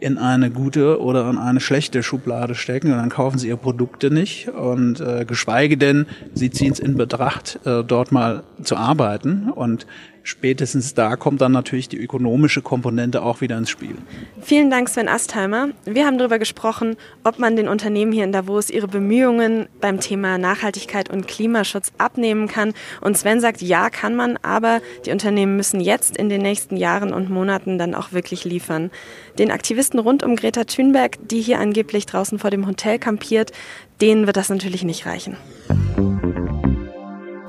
in 0.00 0.16
eine 0.16 0.50
gute 0.50 1.00
oder 1.00 1.28
in 1.28 1.38
eine 1.38 1.60
schlechte 1.60 2.02
Schublade 2.02 2.54
stecken 2.54 2.92
und 2.92 2.98
dann 2.98 3.08
kaufen 3.08 3.38
sie 3.38 3.48
ihre 3.48 3.56
Produkte 3.56 4.10
nicht 4.12 4.48
und 4.48 5.00
äh, 5.00 5.24
geschweige 5.24 5.76
denn, 5.76 6.06
sie 6.34 6.50
ziehen 6.50 6.72
es 6.72 6.78
in 6.78 6.96
Betracht, 6.96 7.58
äh, 7.64 7.82
dort 7.82 8.12
mal 8.12 8.44
zu 8.62 8.76
arbeiten 8.76 9.50
und 9.50 9.86
spätestens 10.22 10.94
da 10.94 11.16
kommt 11.16 11.40
dann 11.40 11.52
natürlich 11.52 11.88
die 11.88 11.98
ökonomische 11.98 12.62
Komponente 12.62 13.22
auch 13.22 13.40
wieder 13.40 13.56
ins 13.58 13.70
Spiel. 13.70 13.96
Vielen 14.40 14.70
Dank, 14.70 14.88
Sven 14.88 15.08
Astheimer. 15.08 15.68
Wir 15.84 16.06
haben 16.06 16.18
darüber 16.18 16.38
gesprochen, 16.38 16.96
ob 17.24 17.38
man 17.38 17.56
den 17.56 17.68
Unternehmen 17.68 18.12
hier 18.12 18.24
in 18.24 18.32
Davos 18.32 18.70
ihre 18.70 18.88
Bemühungen 18.88 19.68
beim 19.80 20.00
Thema 20.00 20.38
Nachhaltigkeit 20.38 21.10
und 21.10 21.28
Klimaschutz 21.28 21.92
abnehmen 21.98 22.48
kann. 22.48 22.74
Und 23.00 23.16
Sven 23.16 23.40
sagt, 23.40 23.62
ja, 23.62 23.90
kann 23.90 24.14
man, 24.16 24.36
aber 24.42 24.80
die 25.06 25.10
Unternehmen 25.10 25.56
müssen 25.56 25.80
jetzt 25.80 26.16
in 26.16 26.28
den 26.28 26.42
nächsten 26.42 26.76
Jahren 26.76 27.12
und 27.12 27.30
Monaten 27.30 27.78
dann 27.78 27.94
auch 27.94 28.12
wirklich 28.12 28.44
liefern. 28.44 28.90
Den 29.38 29.50
Aktivisten 29.50 29.98
rund 29.98 30.22
um 30.22 30.36
Greta 30.36 30.64
Thunberg, 30.64 31.16
die 31.28 31.40
hier 31.40 31.58
angeblich 31.58 32.06
draußen 32.06 32.38
vor 32.38 32.50
dem 32.50 32.66
Hotel 32.66 32.98
kampiert, 32.98 33.52
denen 34.00 34.26
wird 34.26 34.36
das 34.36 34.48
natürlich 34.48 34.84
nicht 34.84 35.06
reichen. 35.06 35.36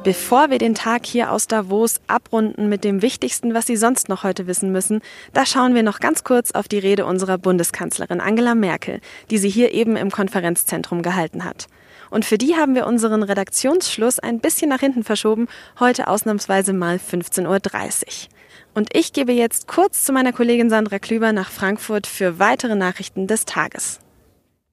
Bevor 0.03 0.49
wir 0.49 0.59
den 0.59 0.75
Tag 0.75 1.05
hier 1.05 1.29
aus 1.29 1.47
Davos 1.47 1.99
abrunden 2.07 2.69
mit 2.69 2.85
dem 2.85 3.01
Wichtigsten, 3.01 3.53
was 3.53 3.67
Sie 3.67 3.75
sonst 3.75 4.07
noch 4.07 4.23
heute 4.23 4.47
wissen 4.47 4.71
müssen, 4.71 5.01
da 5.33 5.45
schauen 5.45 5.75
wir 5.75 5.83
noch 5.83 5.99
ganz 5.99 6.23
kurz 6.23 6.51
auf 6.51 6.69
die 6.69 6.79
Rede 6.79 7.05
unserer 7.05 7.37
Bundeskanzlerin 7.37 8.21
Angela 8.21 8.55
Merkel, 8.55 9.01
die 9.29 9.37
sie 9.37 9.49
hier 9.49 9.73
eben 9.73 9.97
im 9.97 10.09
Konferenzzentrum 10.09 11.01
gehalten 11.01 11.43
hat. 11.43 11.67
Und 12.09 12.23
für 12.23 12.37
die 12.37 12.55
haben 12.55 12.75
wir 12.75 12.87
unseren 12.87 13.23
Redaktionsschluss 13.23 14.19
ein 14.19 14.39
bisschen 14.39 14.69
nach 14.69 14.79
hinten 14.79 15.03
verschoben, 15.03 15.47
heute 15.81 16.07
ausnahmsweise 16.07 16.71
mal 16.71 16.95
15.30 16.95 17.47
Uhr. 17.47 18.29
Und 18.73 18.95
ich 18.95 19.11
gebe 19.11 19.33
jetzt 19.33 19.67
kurz 19.67 20.05
zu 20.05 20.13
meiner 20.13 20.31
Kollegin 20.31 20.69
Sandra 20.69 20.99
Klüber 20.99 21.33
nach 21.33 21.51
Frankfurt 21.51 22.07
für 22.07 22.39
weitere 22.39 22.75
Nachrichten 22.75 23.27
des 23.27 23.43
Tages. 23.43 23.99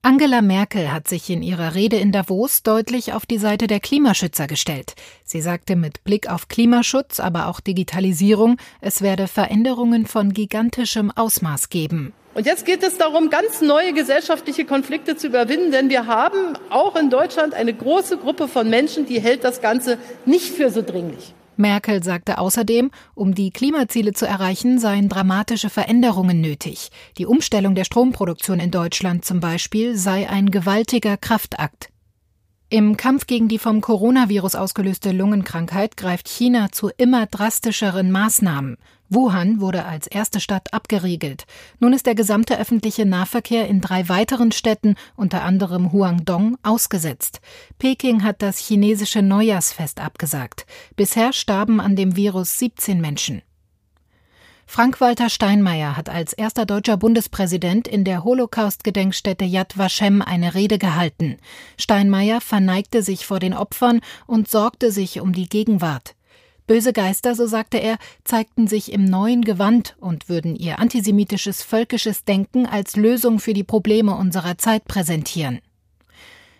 Angela 0.03 0.41
Merkel 0.41 0.93
hat 0.93 1.07
sich 1.09 1.29
in 1.29 1.43
ihrer 1.43 1.75
Rede 1.75 1.97
in 1.97 2.13
Davos 2.13 2.63
deutlich 2.63 3.11
auf 3.11 3.25
die 3.25 3.39
Seite 3.39 3.67
der 3.67 3.81
Klimaschützer 3.81 4.47
gestellt. 4.47 4.93
Sie 5.25 5.41
sagte 5.41 5.75
mit 5.75 6.03
Blick 6.05 6.29
auf 6.29 6.47
Klimaschutz, 6.47 7.19
aber 7.19 7.47
auch 7.47 7.59
Digitalisierung, 7.59 8.55
es 8.79 9.01
werde 9.01 9.27
Veränderungen 9.27 10.05
von 10.05 10.31
gigantischem 10.31 11.11
Ausmaß 11.11 11.67
geben. 11.69 12.13
Und 12.35 12.45
jetzt 12.45 12.65
geht 12.65 12.83
es 12.83 12.97
darum, 12.97 13.29
ganz 13.29 13.61
neue 13.61 13.91
gesellschaftliche 13.93 14.63
Konflikte 14.63 15.17
zu 15.17 15.27
überwinden, 15.27 15.71
denn 15.71 15.89
wir 15.89 16.05
haben 16.05 16.53
auch 16.69 16.95
in 16.95 17.09
Deutschland 17.09 17.53
eine 17.53 17.73
große 17.73 18.17
Gruppe 18.17 18.47
von 18.47 18.69
Menschen, 18.69 19.07
die 19.07 19.19
hält 19.19 19.43
das 19.43 19.59
Ganze 19.59 19.97
nicht 20.25 20.53
für 20.53 20.69
so 20.69 20.83
dringlich. 20.83 21.33
Merkel 21.57 22.03
sagte 22.03 22.37
außerdem, 22.37 22.91
um 23.15 23.35
die 23.35 23.51
Klimaziele 23.51 24.13
zu 24.13 24.25
erreichen, 24.25 24.79
seien 24.79 25.09
dramatische 25.09 25.69
Veränderungen 25.69 26.41
nötig. 26.41 26.89
Die 27.17 27.25
Umstellung 27.25 27.75
der 27.75 27.83
Stromproduktion 27.83 28.59
in 28.59 28.71
Deutschland 28.71 29.25
zum 29.25 29.39
Beispiel 29.39 29.95
sei 29.95 30.29
ein 30.29 30.51
gewaltiger 30.51 31.17
Kraftakt. 31.17 31.89
Im 32.69 32.97
Kampf 32.97 33.27
gegen 33.27 33.47
die 33.47 33.59
vom 33.59 33.79
Coronavirus 33.79 34.55
ausgelöste 34.55 35.11
Lungenkrankheit 35.13 35.95
greift 35.95 36.27
China 36.27 36.69
zu 36.69 36.89
immer 36.97 37.25
drastischeren 37.25 38.11
Maßnahmen. 38.11 38.75
Wuhan 39.09 39.61
wurde 39.61 39.85
als 39.85 40.07
erste 40.07 40.39
Stadt 40.39 40.73
abgeriegelt. 40.73 41.45
Nun 41.79 41.93
ist 41.93 42.05
der 42.05 42.15
gesamte 42.15 42.59
öffentliche 42.59 43.05
Nahverkehr 43.05 43.67
in 43.67 43.81
drei 43.81 44.09
weiteren 44.09 44.51
Städten, 44.51 44.95
unter 45.15 45.43
anderem 45.43 45.91
Huangdong, 45.91 46.57
ausgesetzt. 46.63 47.39
Peking 47.79 48.23
hat 48.23 48.41
das 48.41 48.57
chinesische 48.57 49.21
Neujahrsfest 49.21 50.01
abgesagt. 50.01 50.65
Bisher 50.95 51.33
starben 51.33 51.79
an 51.79 51.95
dem 51.95 52.15
Virus 52.15 52.59
17 52.59 52.99
Menschen. 52.99 53.41
Frank-Walter 54.69 55.29
Steinmeier 55.29 55.95
hat 55.95 56.09
als 56.09 56.33
erster 56.33 56.65
deutscher 56.65 56.97
Bundespräsident 56.97 57.87
in 57.87 58.03
der 58.03 58.25
Holocaust-Gedenkstätte 58.25 59.45
Yad 59.45 59.77
Vashem 59.77 60.21
eine 60.21 60.55
Rede 60.55 60.77
gehalten. 60.77 61.37
Steinmeier 61.77 62.41
verneigte 62.41 63.01
sich 63.01 63.25
vor 63.25 63.39
den 63.39 63.53
Opfern 63.53 64.01
und 64.25 64.49
sorgte 64.49 64.91
sich 64.91 65.21
um 65.21 65.31
die 65.31 65.47
Gegenwart. 65.47 66.16
Böse 66.67 66.91
Geister, 66.91 67.33
so 67.33 67.47
sagte 67.47 67.77
er, 67.77 67.97
zeigten 68.25 68.67
sich 68.67 68.91
im 68.91 69.05
neuen 69.05 69.45
Gewand 69.45 69.95
und 70.01 70.27
würden 70.27 70.55
ihr 70.55 70.79
antisemitisches 70.79 71.63
völkisches 71.63 72.25
Denken 72.25 72.65
als 72.65 72.97
Lösung 72.97 73.39
für 73.39 73.53
die 73.53 73.63
Probleme 73.63 74.15
unserer 74.15 74.57
Zeit 74.57 74.83
präsentieren. 74.83 75.61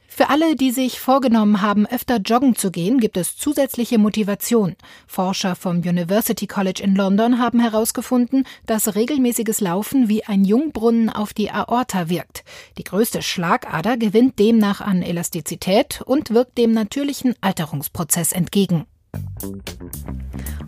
Für 0.08 0.30
alle, 0.30 0.56
die 0.56 0.72
sich 0.72 1.00
vorgenommen 1.00 1.62
haben, 1.62 1.86
öfter 1.86 2.18
joggen 2.18 2.56
zu 2.56 2.72
gehen, 2.72 3.00
gibt 3.00 3.18
es 3.18 3.38
zusätzliche 3.38 4.00
Motivation. 4.00 4.76
Forscher 5.06 5.56
vom 5.56 5.78
University 5.78 6.48
College 6.48 6.82
in 6.82 6.96
London 6.96 7.38
haben 7.38 7.60
herausgefunden, 7.60 8.48
dass 8.66 8.96
regelmäßiges 8.96 9.62
Laufen 9.62 10.10
wie 10.10 10.24
ein 10.24 10.44
Jungbrunnen 10.44 11.12
auf 11.12 11.36
die 11.36 11.52
Aorta 11.52 12.10
wirkt. 12.10 12.44
Die 12.80 12.84
größte 12.84 13.22
Schlagader 13.22 13.98
gewinnt 13.98 14.40
demnach 14.40 14.82
an 14.82 15.04
Elastizität 15.04 16.02
und 16.04 16.32
wirkt 16.32 16.58
dem 16.58 16.72
natürlichen 16.72 17.36
Alterungsprozess 17.42 18.32
entgegen. 18.32 18.88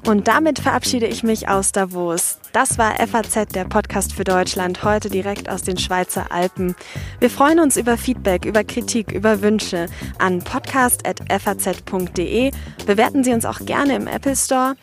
Und 0.06 0.28
damit 0.28 0.60
verabschiede 0.60 1.08
ich 1.08 1.24
mich 1.24 1.50
aus 1.50 1.72
Davos. 1.72 2.38
Das 2.52 2.78
war 2.78 2.96
FAZ, 2.96 3.54
der 3.54 3.64
Podcast 3.66 4.14
für 4.14 4.24
Deutschland, 4.24 4.84
heute 4.84 5.10
direkt 5.10 5.50
aus 5.50 5.62
den 5.62 5.78
Schweizer 5.78 6.32
Alpen. 6.32 6.74
Wir 7.20 7.30
freuen 7.30 7.60
uns 7.60 7.78
über 7.78 7.96
Feedback, 7.98 8.46
über 8.46 8.64
Kritik, 8.64 9.12
über 9.12 9.42
Wünsche 9.42 9.88
an 10.18 10.40
podcast.faz.de. 10.40 12.52
Bewerten 12.88 13.24
Sie 13.24 13.34
uns 13.34 13.46
auch 13.46 13.60
gerne 13.60 13.96
im 13.96 14.08
Apple 14.08 14.36
Store. 14.36 14.74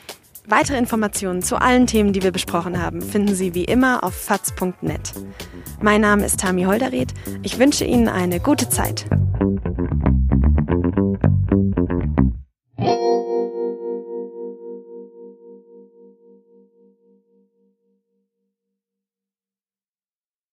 Weitere 0.49 0.79
Informationen 0.79 1.43
zu 1.43 1.57
allen 1.57 1.89
Themen, 1.89 2.13
die 2.13 2.23
wir 2.23 2.31
besprochen 2.31 2.81
haben, 2.81 3.03
finden 3.03 3.35
Sie 3.35 3.55
wie 3.55 3.65
immer 3.65 4.05
auf 4.05 4.15
faz.net. 4.15 5.13
Mein 5.81 6.03
Name 6.03 6.25
ist 6.25 6.39
Tami 6.39 6.63
Holderried. 6.65 7.13
Ich 7.43 7.59
wünsche 7.59 7.85
Ihnen 7.85 8.07
eine 8.07 8.39
gute 8.39 8.69
Zeit. 8.69 9.07